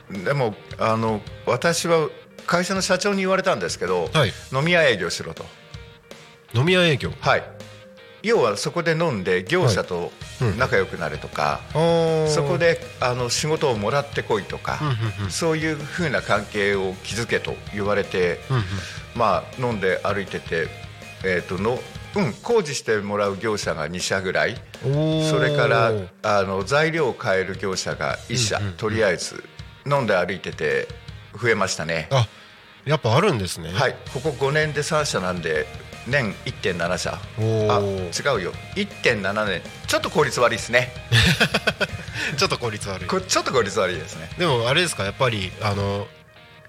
[0.09, 2.11] でもあの私は
[2.47, 4.33] 会社の社長に言われたんですけど、はい。
[4.53, 5.45] 飲み屋営業しろと。
[6.55, 7.11] 飲み屋営業。
[7.21, 7.43] はい
[8.23, 15.31] 要はそこで飲んで業者とうん仲良くなれとか、そそこであの仕事をもらってこいとか、うんうんうん。
[15.31, 18.65] そういうふうな関係を築けと言われて、うんうん。
[19.15, 20.69] まあ飲んで歩いてて、
[21.25, 21.79] えーとの
[22.17, 24.57] うん、工事してもらう業者が2社ぐらい。
[24.83, 25.93] それから
[26.23, 28.77] あの材料を買える業者が1社、うんうんうん。
[28.77, 29.45] とりあえず
[29.87, 30.89] 飲んで歩いてて
[31.41, 32.09] 増えましたね。
[32.11, 32.27] あ
[32.85, 33.71] やっぱあるんですね。
[33.73, 35.67] はい、ここ5年で3社なんで
[36.11, 37.19] 年1.7社あ
[37.79, 40.93] 違うよ1.7年ちょっと効率悪いですね
[42.37, 46.07] ちょっと効率悪いこちょっと効率悪いですねでもあれですかやっぱりあの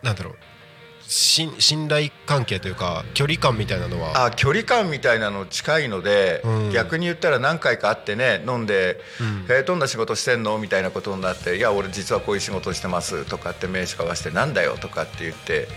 [0.04, 0.36] なんだろう
[1.12, 15.68] 信信頼関係というか距離感みたいなのはあ距離感みたいなの近いので、うん逆に言ったら何回か会ってね飲んで、うんえーどんな仕事してんのみたいなことになって「いや俺実はこういう仕事してます」とかって名刺交わして「なんだよ」とかって言って、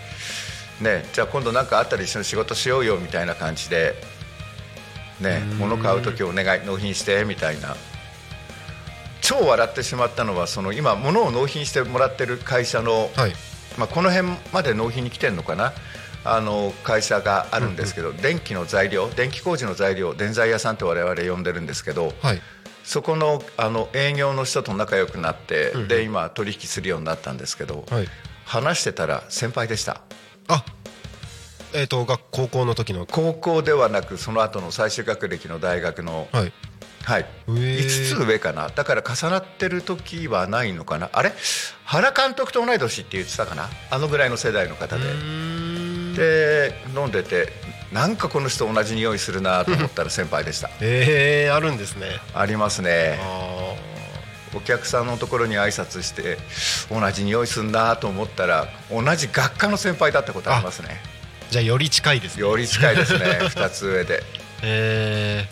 [0.81, 3.95] ね、じゃあ今度何かあったら一緒に仕事しようよみたいな感じで、
[5.21, 5.59] ね、うん。
[5.59, 7.77] 物買う時お願い納品してみたいな。
[9.21, 13.33] 超笑ってしまったのはその今物を納品してもらってる会社のはい。
[13.79, 15.73] まあ、この辺まで納品に来てるのかな？
[16.25, 22.41] あの会社があるんですけど、電気の材料電気工事の材料電材屋さんって我々呼んでるんですけどはい。
[22.83, 25.89] そこのあの営業の人と仲良くなって、うん。
[25.89, 28.09] で今取引するようになったんですけど、はい。
[28.45, 30.03] 話してたら先輩でした
[30.49, 30.65] あ
[31.75, 33.07] えっ、と学高校の時の。
[33.07, 36.53] 高校ではなくその後の最終学歴の大学の、はい。
[37.03, 38.69] はい、上5つ上かな。
[38.69, 41.11] だから重なってる時はないのかな。
[41.13, 41.33] あれ？
[41.85, 43.69] 原監督と同い年って言ってたかな？
[43.91, 45.05] あのぐらいの世代の方で。
[46.15, 47.49] で飲んでて
[47.93, 50.71] なんかこの人同じ匂いするなと思ったら先輩でした。
[50.81, 52.07] えー、あるんですね。
[52.35, 53.19] ありますね。
[53.21, 53.94] あ
[54.55, 56.39] お客さんのところに挨拶して
[56.91, 64.23] 同じ匂いすんなと思ったら同じ学科の先輩だったことありますねーじゃあより近いですねより近いですね 2つ上で
[64.63, 65.47] え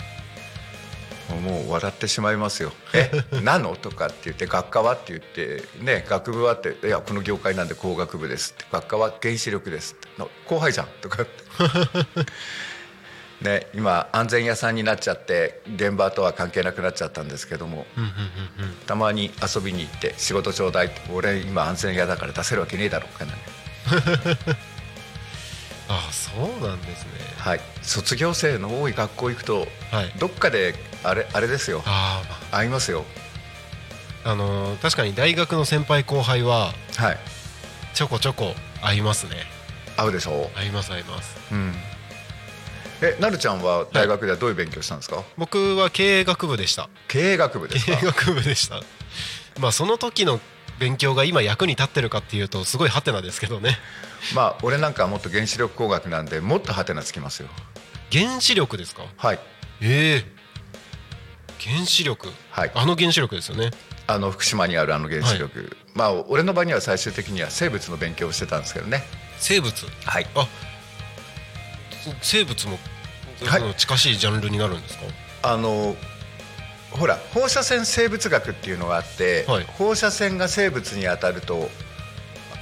[1.42, 3.10] もう笑ってしまいますよ「え
[3.42, 11.32] なの?」とかって言って「学科は?」って言って「ね学部は?」って「いやこの業界なんで工学部です」って「学科は原子力です」っての「後輩じゃん」とかって
[13.42, 17.86] ね今安全屋さんになっちゃって現場とは関係なくなっちゃったんですけども。
[17.96, 23.32] ーうんうんうんうんたまに遊びに行って「仕事ちょうだい」って「俺今安全屋だから出せるわけねえだろ」かな。
[25.88, 27.10] あそうなんですね。
[27.38, 27.60] はい。
[27.82, 30.12] 卒業生の多い学校行くとはい。
[30.18, 30.74] どっかで
[31.04, 31.82] あれあれですよ。
[31.86, 33.04] あー、会いますよ。
[34.24, 37.18] まああのー確かに大学の先輩後輩ははい。
[37.94, 39.36] ちょこちょこ会いますね。
[39.96, 41.36] 会うでしょ会います会います。
[41.50, 41.74] うん
[43.02, 46.88] えなるちゃんは大学ではどういう勉強したんですか、僕は経営学部でした。
[47.08, 47.96] 経営学部ですか？
[47.96, 48.80] 経営学部でした。
[49.60, 50.40] まあその時の
[50.78, 53.76] 勉強が今役に立ってるかっていうとすごいハテナですけどね。
[54.34, 57.48] まあ俺なんかはもっと原子力工学なんでもっとハテナつきますよ。
[58.12, 59.02] 原子力ですか？
[59.16, 59.40] はい。
[59.80, 60.42] ええ。
[61.60, 62.28] 原子力？
[62.50, 62.72] はい。
[62.74, 63.70] あの原子力ですよね。
[64.06, 69.02] あの福島にあるあの原子力、まあ俺の場には最終的には生物の勉強をしてたんですけどね。
[69.38, 69.72] 生物？
[70.04, 70.26] はい。
[70.34, 70.46] あ
[72.20, 72.78] 生物も、
[73.76, 75.04] 近しいジャンルになるんですか？
[75.42, 75.96] あの
[76.90, 79.64] ほら放射線生物学っていうのがあって、はい。
[79.64, 81.68] 放射線が生物に当たると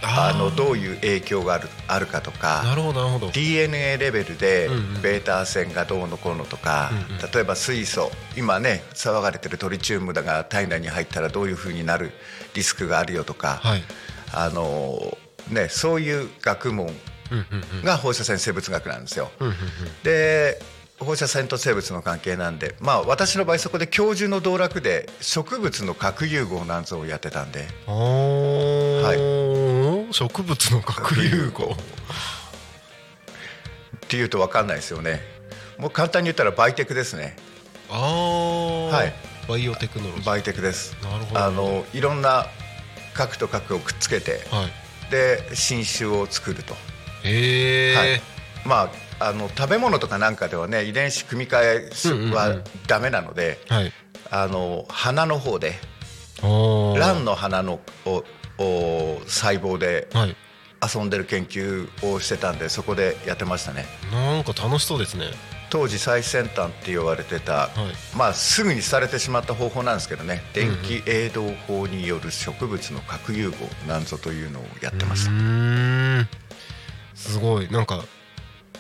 [0.03, 3.33] あのどういう影響があるあるかとかなるほどなるほど。
[3.33, 5.03] DNA レベルでうんうん。
[5.03, 7.31] ベータ線がどうのこうのとか、うんうん。
[7.33, 12.13] 例えば水素今ね騒がれてるトリチウムだが体内に入ったらどういうふうになる
[12.55, 13.83] リスクがあるよとか、はい。
[14.33, 15.19] あの
[15.49, 16.95] ね、そういう学問
[17.85, 19.31] が放射線生物学なんですよ。
[20.03, 20.61] で
[20.99, 27.67] 放射線と生物の関係なんで、まあ、私の場合そこで教授の道楽で植物の核融合なんぞをやってたんで。
[27.87, 30.13] あー。
[30.13, 31.75] 植物の核融合。
[34.05, 35.21] っていうと分かんないですよね。
[35.79, 37.37] もう簡単に言ったらバイテクですね。
[37.89, 39.15] ああはい。
[39.49, 40.27] バイオテクノロジー。
[40.27, 40.95] バイテクです。
[41.03, 41.45] なるほど。
[41.45, 42.47] あのいろんな
[43.15, 45.11] 核と核をくっつけてはい。
[45.11, 46.75] で新種を作ると
[47.25, 48.21] へえ、はい。
[48.65, 52.65] まああの食べ物とかなんかではね遺伝子組み換えうんうんはうん。
[52.87, 53.93] ダメなので、はい。
[54.31, 55.75] あの花の方で
[56.41, 57.81] 卵の花の
[58.15, 60.37] 細胞ではい。
[60.83, 63.85] 遊んでる研究をしてたんでそこでやってましたね。
[64.11, 65.27] なんか楽しそうですね。
[65.69, 67.69] 当時最先端って言われてた、
[68.17, 70.43] まあすぐにされてしまった方法なんですけどね。
[70.55, 73.57] 電気栄動法による植物の核融合
[73.87, 75.33] なんぞというのをやってました。
[75.33, 76.29] うん
[77.21, 77.69] すごい。
[77.71, 78.05] なんか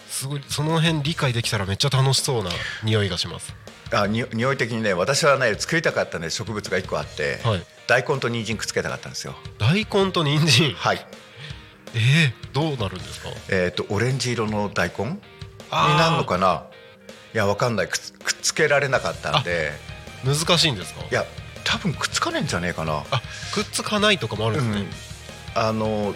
[0.08, 2.50] すごいその辺理解できたらめっちゃ楽しそうな
[2.82, 3.54] 匂いがします。
[3.92, 7.62] あに匂い的にね私はね作りたかったね植物が1個あって、はい。
[7.86, 9.34] 大根と人参くっつけたかったんですよ。
[9.58, 10.72] 大根と人参？
[10.74, 11.06] はい。
[11.94, 13.28] えー、どうなるんですか？
[13.50, 15.04] えっ、とオレンジ色の大根？
[15.06, 15.18] に
[15.70, 16.64] なるのかな？
[17.34, 17.88] いやわかんない。
[17.88, 19.72] くっつくっつけられなかったんで。
[20.24, 21.00] 難しいんですか？
[21.10, 21.24] いや
[21.64, 23.04] 多分くっつかねえんじゃねえかな。
[23.10, 23.22] あ
[23.52, 24.88] くっつかないとかもあるんですね、
[25.56, 26.14] うん、あの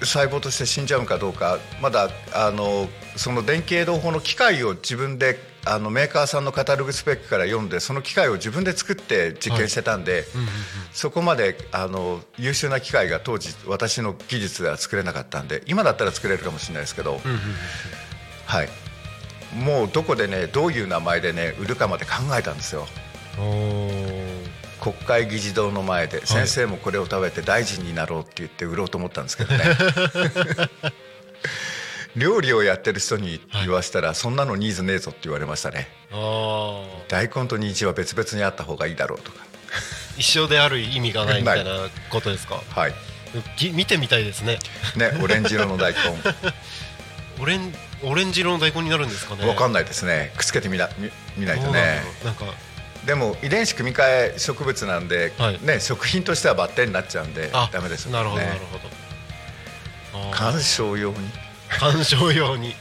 [0.00, 5.38] 細胞として死んじゃうかどうかまだあのその電気栄動法の機械を自分で
[5.68, 10.52] あのメーカーさんのカタログスペックから読んでその機械を自分で作って実験してたんで、うんうんうん
[10.92, 17.40] そこまであの優秀な機械が当時私の技術では作れなかったんで今だったら作れるかもしれないですけど、うんうんうん
[18.46, 18.68] はい、
[19.54, 22.86] もうどこでねどういう名前でね売るかまで考えたんですよ。
[24.86, 29.64] 国会議事堂の前で先生もこれを食べて大臣になろうって言って売ろうと思ったんですけどね。
[32.14, 35.88] 料理をやってる人に言わせたら、そんなのニーズねえぞって言われましたね。
[36.12, 39.38] あ大根と人参は別々にあった方がいいだろうとか。
[40.16, 42.62] ー一緒である意味がないみたいなことですか？
[42.70, 42.94] はい。
[43.58, 44.60] ぎ見てみたいですね。
[44.94, 45.98] ねオレンジ色の大根。
[47.42, 47.74] オレン
[48.04, 49.46] オレンジ色の大根になるんですかね？
[49.46, 50.32] わかんないですね。
[50.36, 52.02] くっつけてみな見見ないとね。
[52.24, 52.44] なんか
[53.06, 55.60] でも遺伝子組み換え植物なんで、はい。
[55.64, 58.18] ね、食品としてはバッテンになっちゃうんであダメですよね。
[58.18, 60.26] なるほどなるほど。
[60.28, 60.36] あー。
[60.36, 61.16] 鑑賞用に。
[61.78, 62.74] 鑑賞用に。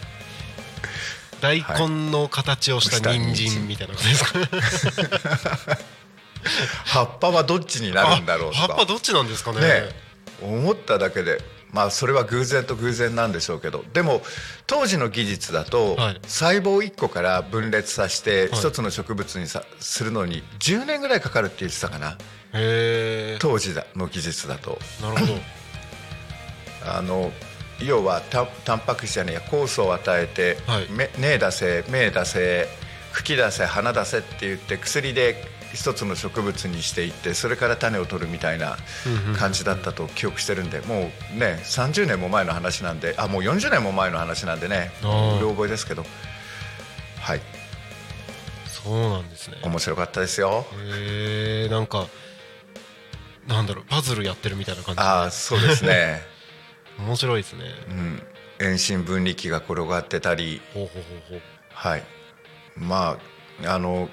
[1.41, 3.67] 大根の形をした人参。
[3.67, 4.39] みたいなことですか、
[6.85, 8.63] 葉っぱはどっちになるんだろうとか。
[8.63, 9.59] あ葉っぱどっちなんですかね？
[9.59, 9.89] ね。
[10.41, 11.41] 思っただけで
[11.75, 13.83] まあそれは偶然と偶然なんでしょうけど。
[13.93, 14.21] でも
[14.65, 16.21] 当時の技術だと、はい。
[16.23, 18.59] 細胞1個から分裂させてはい。
[18.59, 22.17] 一つの植物にさするのに10年ぐらいかかるって言ってたかな。
[23.39, 24.79] 当時だの技術だと。
[25.01, 25.33] なるほど。
[26.87, 27.31] あの
[27.79, 32.67] 要はたタンパク質じゃねえや酵素を与えてはい「め根出せ芽出せ
[33.13, 38.77] 茎出せ花出せ」って言って薬で一つの植物にしていってそれから種を取るみたいな
[39.37, 46.03] 感じだったと記憶してるんでもうね30年も前の話なんであもう40年も前の話なんでねうろ覚えですけど。
[47.19, 47.41] はい。
[48.67, 49.57] そうなんですね。
[49.63, 50.65] 面白かったですよ。
[50.93, 52.05] へえなんか
[53.47, 55.01] なんだろうパズルやってるみたいな感じ。
[55.01, 56.21] でああそうですね、
[56.99, 57.65] 面白いですね。
[57.89, 58.23] うん、
[58.59, 60.61] 遠心分離器が転がってたり。
[61.73, 62.03] はい。
[62.75, 63.17] ま
[63.63, 64.09] ああの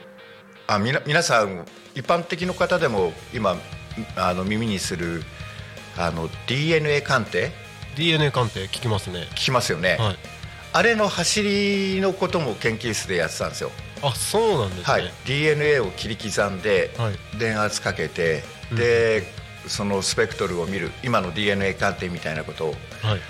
[0.67, 3.57] あみな皆さん一般的の方でも今
[4.17, 5.23] あの耳にする
[5.97, 7.51] あの DNA 鑑定
[7.97, 9.27] ？DNA 鑑定聞きますね。
[9.33, 10.17] 聞きますよね、はい。
[10.73, 13.71] あれの走りのことも研究室でやってたんですよ、
[14.03, 17.39] あそうなんですね、はい、DNA を切り刻んではい。
[17.39, 18.77] 電圧かけて、うん。
[18.79, 19.25] で
[19.69, 22.75] そのスペクトルを見る今の DNA 鑑定みたいなことを。
[23.03, 23.21] はい。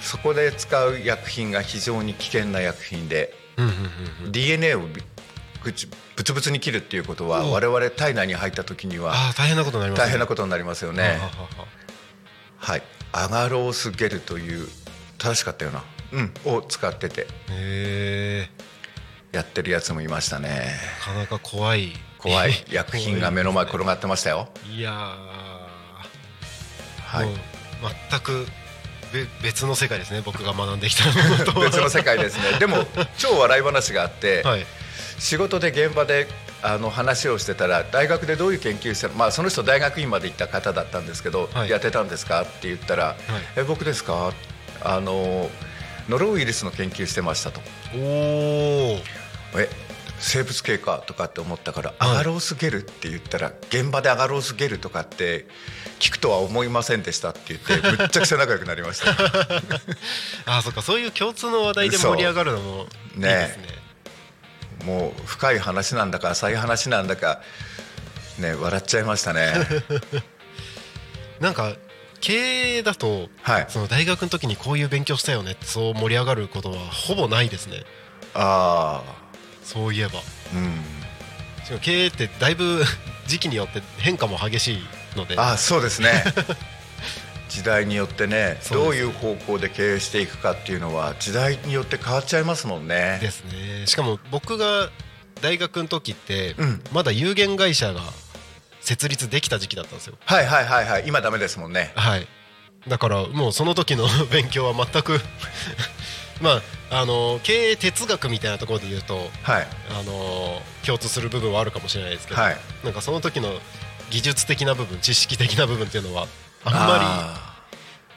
[0.00, 4.32] そこで使う薬品が非常に危険な薬品でうんうんうんうん。
[4.32, 5.02] DNA をび
[5.62, 7.52] ぐちブツブツに切るっていうことはうん。
[7.52, 10.06] 我々体内に入った時には大変なことになりますね。
[10.06, 11.20] 大変なことになりますよね。
[12.56, 12.82] はい。
[13.12, 14.68] アガロースゲルという
[15.18, 17.26] 正しかったよなうんを使ってて
[19.32, 20.72] やってるやつもいましたね。
[21.06, 21.92] なかなか怖い。
[22.18, 22.64] 怖い。
[22.70, 24.48] 薬品が目の前転がってましたよ。
[24.70, 24.94] いやー、
[27.04, 27.26] はい。
[27.26, 27.32] も
[27.88, 28.46] う全く
[29.12, 31.04] べ別の世界ですね僕が学んできた
[31.60, 32.58] 別の世界ですね。
[32.58, 32.86] でも
[33.18, 34.66] 超笑い話があって、はい
[35.18, 36.26] 仕事で現場で
[36.62, 41.70] あの話をしてたら大学でどういう研究してるまあその人大学院まで行った方だったんですけど、はい。
[41.70, 42.42] やってたんですか？
[42.42, 43.16] って言ったら、
[43.56, 44.32] え僕ですか？
[44.84, 45.50] あの
[46.08, 47.60] ノロウイルスの研究してましたと。
[47.96, 49.00] おお
[49.56, 49.68] え
[50.18, 51.02] 生物系か？
[51.04, 52.10] とかって思ったから、はい。
[52.12, 55.46] アガロースゲルって言ったら現場でアガロースゲルとかって
[55.98, 59.10] 聞くとは思いませんでしたって言って むっちゃくちゃ仲良くなりました。
[60.46, 60.82] あーそっか。
[60.82, 62.86] そういう共通の話題で盛り上がるのも
[63.16, 63.81] いいですね
[64.84, 67.40] もう深い話なんだか浅い話なんだか
[68.38, 69.54] ね笑っちゃいましたね。
[71.40, 71.74] なんか
[72.20, 73.66] 経営だと、はい。
[73.68, 77.84] その大学の時にこういう勉強したよねそう盛り上がることはほぼないですね。
[78.34, 79.22] ああ。
[79.64, 80.20] そういえば。
[80.54, 80.84] うん。
[81.64, 82.84] しかも経営ってだいぶ
[83.26, 85.34] 時期によって変化も激しいので。
[85.36, 86.24] あそうですね
[87.52, 93.18] 時代によってねどういう方向で経営していくかっていうのは時代によって変わっちゃいますもんね。
[93.20, 93.86] ですね。
[93.86, 94.88] しかも僕が
[95.42, 96.82] 大学の時って、うん。
[96.92, 98.00] まだ有限会社が
[98.80, 100.14] 設立できた時期だったんですよ。
[100.24, 101.04] はいはいはいはい。
[101.06, 101.92] 今ダメですもんね。
[101.94, 102.26] はい。
[102.88, 105.20] だからもうその時の 勉強は全く
[106.40, 109.66] まああの経営哲学みたいなところで言うとはい。
[109.90, 112.56] あの共通する部分はあるかもしれないですけど、はい。
[112.82, 113.60] なんかその時の
[114.08, 116.26] 技術的な部分知識的な部分っていうのは
[116.64, 117.38] あんまあ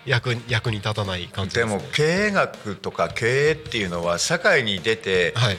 [0.06, 5.58] り役に役に立たない感じです、ね、も経営学とか経営っていうのは社会に出てはい。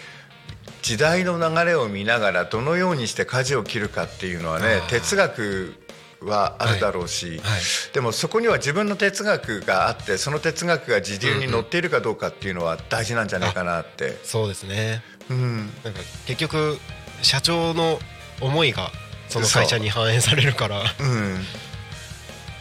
[0.83, 5.75] 時代の流れを見ながらどのようにして舵を切るかっていうのはね哲学
[6.21, 7.61] はあるだろうし、はい。
[7.93, 15.03] でもそこには自分の哲学があってその哲学が時流に乗っているかどうかっていうのは大事なんじゃないかなって、そうですね。
[15.29, 16.79] うん、なんか結局
[17.21, 17.99] 社長の
[18.41, 18.93] 思いが
[19.29, 20.83] その会社に反映されるから。
[20.83, 21.41] うん、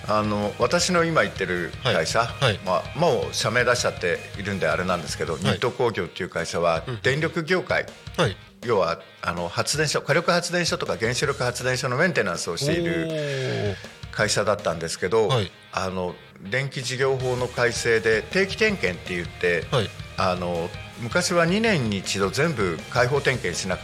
[0.07, 2.43] あの私の今言ってる会社、はい。
[2.43, 7.85] はいまあ、もう社名出しちゃっているんであれなんですけど、ニット工業っていう会社は電力業界、
[8.17, 8.37] はい。
[8.63, 13.75] 要はあの発電所火力発電所とか原子力発電所のメンテナンスをしている
[14.11, 15.51] 会社だったんですけど、はい。
[15.71, 16.15] あの
[16.49, 19.89] 電気事業法の改正で定期点検って言って、はい。
[20.17, 20.69] あの
[21.01, 23.77] 昔は2年に一度全部開放点検しな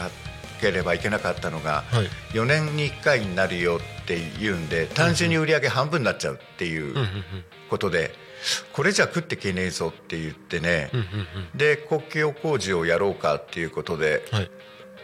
[0.61, 2.07] ければいけなかったのが、はい。
[2.35, 6.95] 4年に1回になるよっていうんで単純に売り上げ半分になっちゃうっていう
[7.69, 8.11] ことで、
[8.71, 10.91] これじゃ食っていけねえぞって言ってね、
[11.55, 14.51] で国境工事をやろうかっていうことで、うんはい。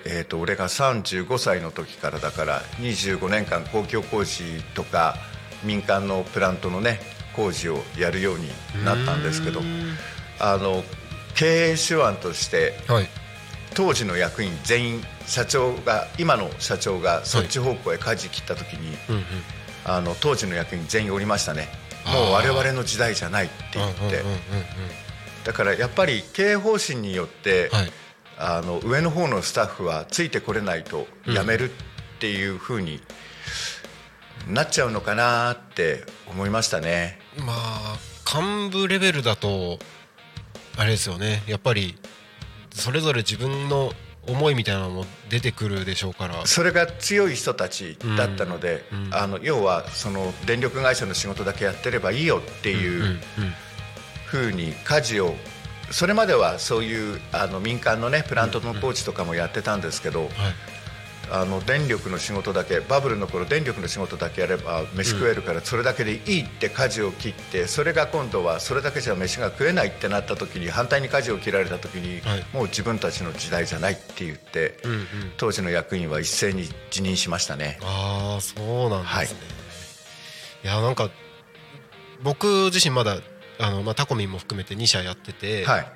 [0.09, 4.43] えー、と俺が35歳の時からだから25年間公共工事
[4.73, 5.15] とか
[5.65, 6.99] 民間のプラントのね
[7.35, 8.47] 工事をやるように
[8.85, 9.59] なったんですけど
[10.39, 10.83] あの
[11.35, 13.07] 経営手腕としてはい。
[13.75, 19.23] 当時の役員全員社長が今の社長がそっち方向へ舵切った時に、うんうん。
[19.85, 21.67] あの当時の役員全員おりましたね。
[22.07, 24.23] もう我々の時代じゃないって言って、
[25.43, 27.91] だからやっぱり経営方針によって、はい。
[28.39, 31.73] あの上の方のスタッフはついてこれないと辞めるっ
[32.19, 33.01] ていうふうに
[34.47, 37.19] なっちゃうのかなって思いましたね。
[37.39, 39.79] まあ幹部レベルだと
[40.77, 41.41] あれですよね。
[41.47, 41.97] やっぱり
[42.71, 43.91] それぞれ自分の
[44.27, 46.45] 思いみたいなのも出てくるでしょうから。
[46.45, 49.15] それが強い人たちだったので、うんうん。
[49.15, 53.19] あの要はその電力会社の仕事だけやってればいいよってうんうんいう
[54.25, 55.33] ふうに舵を
[55.91, 60.29] それまではそういうあの民間のねプラントのコーチとかもやってたんですけど、はい
[61.31, 72.45] あの電力の仕事だけバブルの頃電力の仕事だけやれば飯食えるからそれだけでいいって舵を切ってそれが今度はそれだけじゃ飯が食えないってなった時に反対に舵を切られた時にはい。
[72.53, 74.77] もう自分たちの時代じゃないって言って
[75.37, 77.79] 当時の役員は一斉に辞任しましたね。
[77.83, 79.27] ああそうなんですね、はい。
[79.27, 81.09] い、やなんか
[82.23, 83.17] 僕自身まだ
[83.59, 85.87] あの、まあ、タコミンも含めて2社やってて、はい。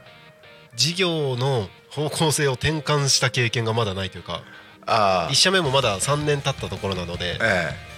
[0.75, 4.43] 事業の方向性を転換した経験がまだないというか
[4.85, 7.91] あ1社目もまだ3年経ったところなのであえ。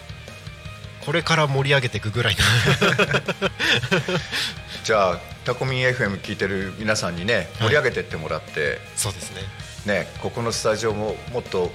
[1.06, 2.38] これから盛り上げていくぐらい
[4.86, 9.42] じゃあタコミン FM 聞いてる皆さんにね盛り上げてってもらって、そうですね。
[9.86, 11.72] ね、ここのスタジオももっと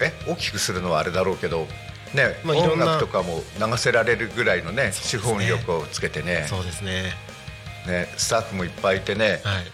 [0.00, 1.68] え大きくするのはあれだろうけど、
[2.12, 4.92] ね音まあいろんな楽とかも流せられるぐらいのねね。
[5.22, 6.46] 本力をつけてね。
[6.48, 7.14] そうですね。
[7.86, 9.64] ねスタッフもいっぱいいてね、はい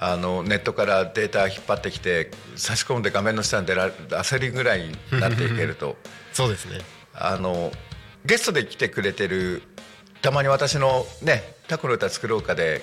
[0.00, 5.96] あのネットからデータ引っ張ってきて差し込んで画面の下に出ら出せるぐらいになっていけると。
[6.32, 6.80] そうですね。
[7.14, 7.72] あの
[8.24, 9.62] ゲストで来てくれてる
[10.22, 12.80] たまに私のね「タコの歌作ろうか」で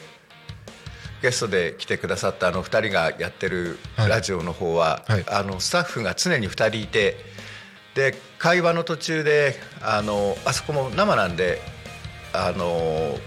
[1.22, 4.09] ゲストで来てくださったあの2人がやってるはい。
[4.09, 5.24] ラジオの方は、はい。
[5.28, 7.18] あのスタッフが常に2人いて
[7.93, 11.61] で会話の途中であのあそこも生なんで
[12.34, 13.18] あの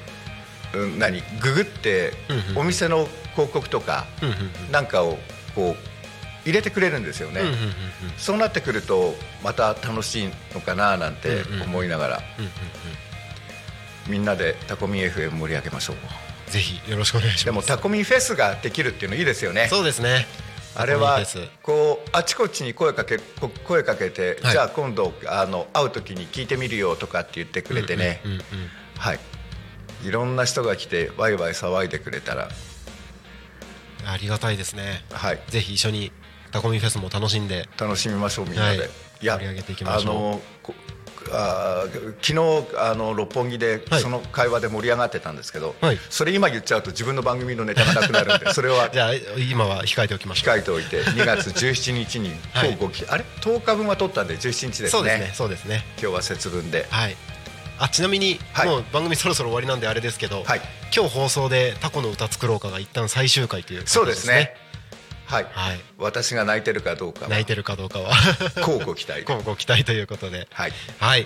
[0.75, 2.13] うん何ググって
[2.55, 3.09] お店の
[3.39, 4.07] 広告とか
[4.73, 5.17] なんかを
[5.55, 7.43] こう入れてくれるんですよね。
[8.17, 9.15] そうなってくると
[9.45, 12.23] また楽しいのかななんて思いながら、
[14.09, 15.97] みんなでタコミ FM 盛り上げましょう。
[15.97, 17.45] うんぜひよろしくお願いします。
[17.45, 19.69] でもタコミフェスができるっていうのいいですよね。
[19.69, 20.27] そうですね。
[20.75, 21.21] あれは
[21.63, 24.53] こうあちこちに声かけこ声かけて、はい。
[24.53, 28.23] じゃあ今度あの会う時に聞いてみるよとかって言ってくれてね、
[28.97, 29.21] はい。
[30.05, 32.49] いろんな人が来てワイワイ騒いでくれたら
[34.13, 35.05] ありがたいですね。
[35.13, 35.41] はい。
[35.49, 36.13] ぜひ一緒に
[36.51, 37.69] タコミフェスも楽しんで。
[37.79, 38.89] 楽しみましょうみんなで、はい。
[39.21, 40.13] 盛り上げていきましょう。
[40.13, 40.75] あのこ
[41.31, 44.01] あー昨日あの六本木ではい。
[44.01, 45.99] その会話で盛り上がってたんですけど、はい。
[46.09, 49.13] それ今言っちゃうと自分の番組のネタがなくなるんで それはじゃあ
[49.51, 50.55] 今は控えておきましょう。
[50.55, 52.71] 控えておいて2月17日にはい。
[52.73, 54.89] 交互期、あれ？10日分は取ったんで17日ですね。
[54.91, 55.85] そうですねそうですね。
[56.01, 56.87] 今日は節分で。
[56.89, 57.17] はい
[57.79, 58.69] あちなみに、はい。
[58.69, 60.61] もう番組そろそろ終わりなんであれですけど、はい。
[60.95, 64.55] 今日放送でタコの歌作ろうかが一旦最終回ということそうですね。
[65.27, 65.81] はい、はい。
[65.99, 68.13] 私が泣いてるかどうかは泣いてるかどうかは。
[68.57, 69.23] 交互期待で。
[69.23, 70.49] 今後ご期待ということで。
[70.53, 70.73] はい。
[70.99, 71.25] はい。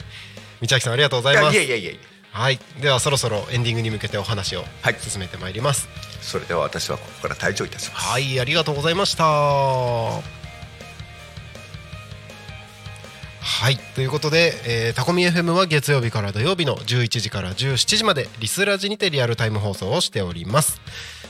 [0.60, 1.54] 道明さんありがとうございます。
[1.54, 2.00] いやいやいやいや。
[2.32, 2.58] はい。
[2.80, 4.96] ではそろそろエンディングに向けてお話をはい。
[4.98, 5.88] 進めてまいります。
[6.20, 8.08] それでは私はここから退場いたします。
[8.08, 10.41] はい、ありがとうございました
[13.44, 13.76] はい。
[13.96, 20.80] ということで、えータコミ FM は月曜日から土曜日の11時から17時までリスラジにてリアルタイム放送をしております。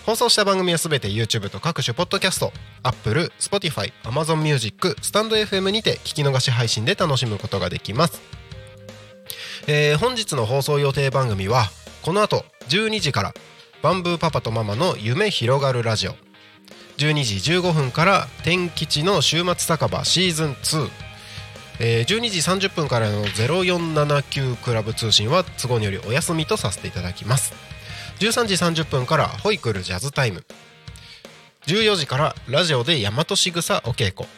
[0.04, 2.52] 放送した番組はすべて YouTube と各種ポッドキャスト
[2.82, 8.20] Apple、Spotify、Amazon Music、スタンド FM にて聞き逃し配信で楽しむことができます。
[9.66, 11.70] えー本日の放送予定番組は
[12.02, 13.34] この後12時から
[13.80, 16.14] バンブーパパとママの夢広がるラジオ。
[16.98, 20.90] 12時15分から天吉の週末酒場シーズン2、
[21.84, 27.52] えー12時30分からの0479クラブ通信は都合によりお休みとさせていただきます。
[28.20, 30.44] 13時30分からホイクルジャズタイム。
[31.66, 34.28] 14時からラジオで大和しぐさお稽古。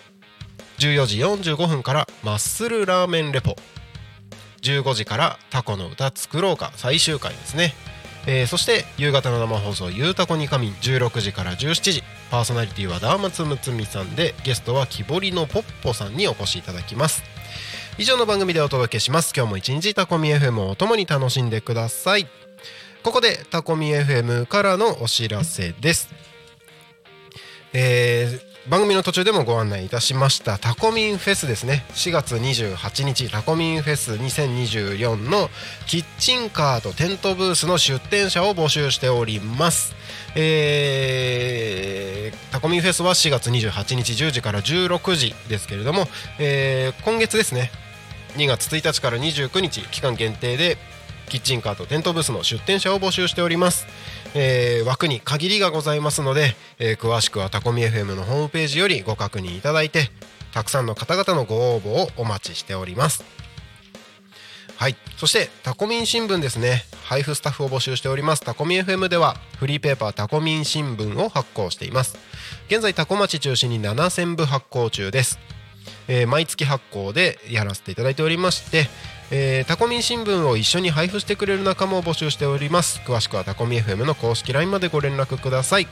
[0.78, 3.56] 14時45分からマッスルラーメンレポ。
[4.62, 7.74] 15時からタコの歌作ろうか最終回ですね、
[8.26, 12.02] えーそして夕方の生放送「ゆうたこにかみ」16時から17時。
[12.30, 17.33] パーソナリティはダーマツムツミさんでゲストは木彫りのポッポさんにお越しいただきます。
[17.96, 19.32] 以上の番組でお届けします。
[19.36, 22.26] 今日も一日タコミ FM をともに楽しんでください。
[23.04, 26.08] ここでタコミ FM からのお知らせです。
[27.72, 31.84] えー番組の途中でもご案内いたしましたタコミンフェスですね。
[31.90, 35.50] 4月28日タコミンフェス2024の
[35.86, 39.94] キッチンカーとテントブースの出店者を募集しております。
[40.34, 47.70] えータコミンフェスは4月28日10時から16時ですけれども、えー今月ですね
[48.36, 50.76] 2月1日から29日期間限定で
[51.28, 53.86] キッチンカーとテントブースの出店者を募集しております、
[54.34, 60.10] えー枠に限りがございますので、えー詳しくはタコミ FM のホームページよりご確認いただいて
[60.52, 63.24] たくさんの方々のご応募をお待ちしております。
[64.76, 64.96] はい。
[65.16, 66.82] そしてタコミン新聞ですね。
[67.04, 68.42] 配布スタッフを募集しております。
[68.42, 72.18] タコミ FM ではフリーペーパータコミン新聞を発行しています。
[72.68, 75.38] 現在タコ町中心に7000部発行中です。
[76.08, 78.88] えー毎月発行でやらせていただいておりまして、
[79.30, 83.00] えータコミン新聞を一緒に配布してくれる仲間を募集しております。
[83.06, 85.88] 詳しくはタコミ FM の公式 LINE までご連絡ください。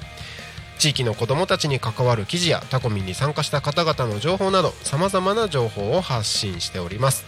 [0.79, 7.25] 地域の子どもたちに関わる記事やタコミンに参加した方々の情報などさまざまな情報を発信しております。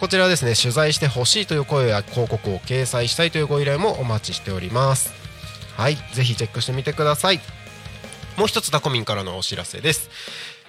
[0.00, 5.12] こちらですね取材してほしいという声や広告を掲載したいというご依頼もお待ちしております。
[5.76, 7.40] はいぜひチェックしてみてください。
[8.36, 10.10] もう一つタコミンからのお知らせです。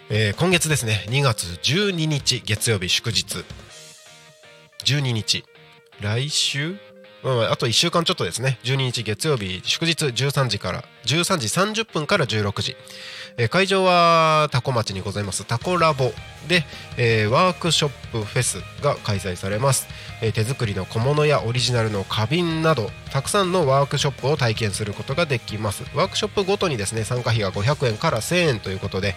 [0.10, 3.44] えー今月ですね2月12日月曜日祝日。
[4.86, 5.46] 12日。
[6.02, 6.76] 来週？
[7.24, 8.60] まあまああと1週間ちょっとですね。
[8.64, 11.48] 12日月曜日祝日13時から13時
[11.82, 12.76] 30分から16時、
[13.38, 15.46] えー会場はタコ町にございます。
[15.46, 16.12] タコラボ
[16.48, 16.66] で、
[16.98, 19.88] えーワークショップフェスが開催されます、
[20.22, 25.84] えー手作りの小物やオリジナルの花瓶などたくさんのワークショップを体験することができます。
[25.96, 29.16] ワークショップごとにですね参加費が500円から1000円ということで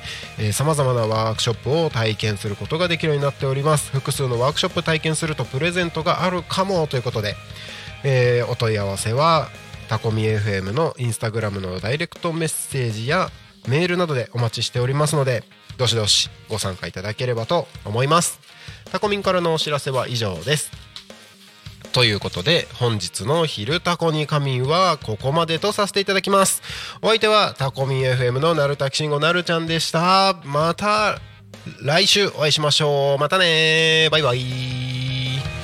[0.53, 3.91] さまざまなワークショップを体験することができるようになっております。
[3.91, 7.35] 複数のワークショップ体験するとプレゼントがあるかもということで、
[8.09, 9.49] えーお問い合わせは
[9.89, 13.31] タコミ FM のインスタグラムのダイレクトメッセージや
[13.67, 15.43] メールなどでお待ちしておりますので
[15.77, 18.39] どしどしご参加いただければと思います。
[18.93, 20.71] タコミンからのお知らせは以上です。
[21.93, 26.63] ということで本日の「昼タコに仮眠」はここまでとさせていただきます。
[27.03, 30.37] お相手はタコミン FM のなるたきしんごなるちゃんでした。
[30.45, 31.19] また
[31.83, 33.21] 来週お会いしましょう。
[33.21, 35.56] またねバイバイ。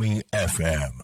[0.00, 1.02] Me FM.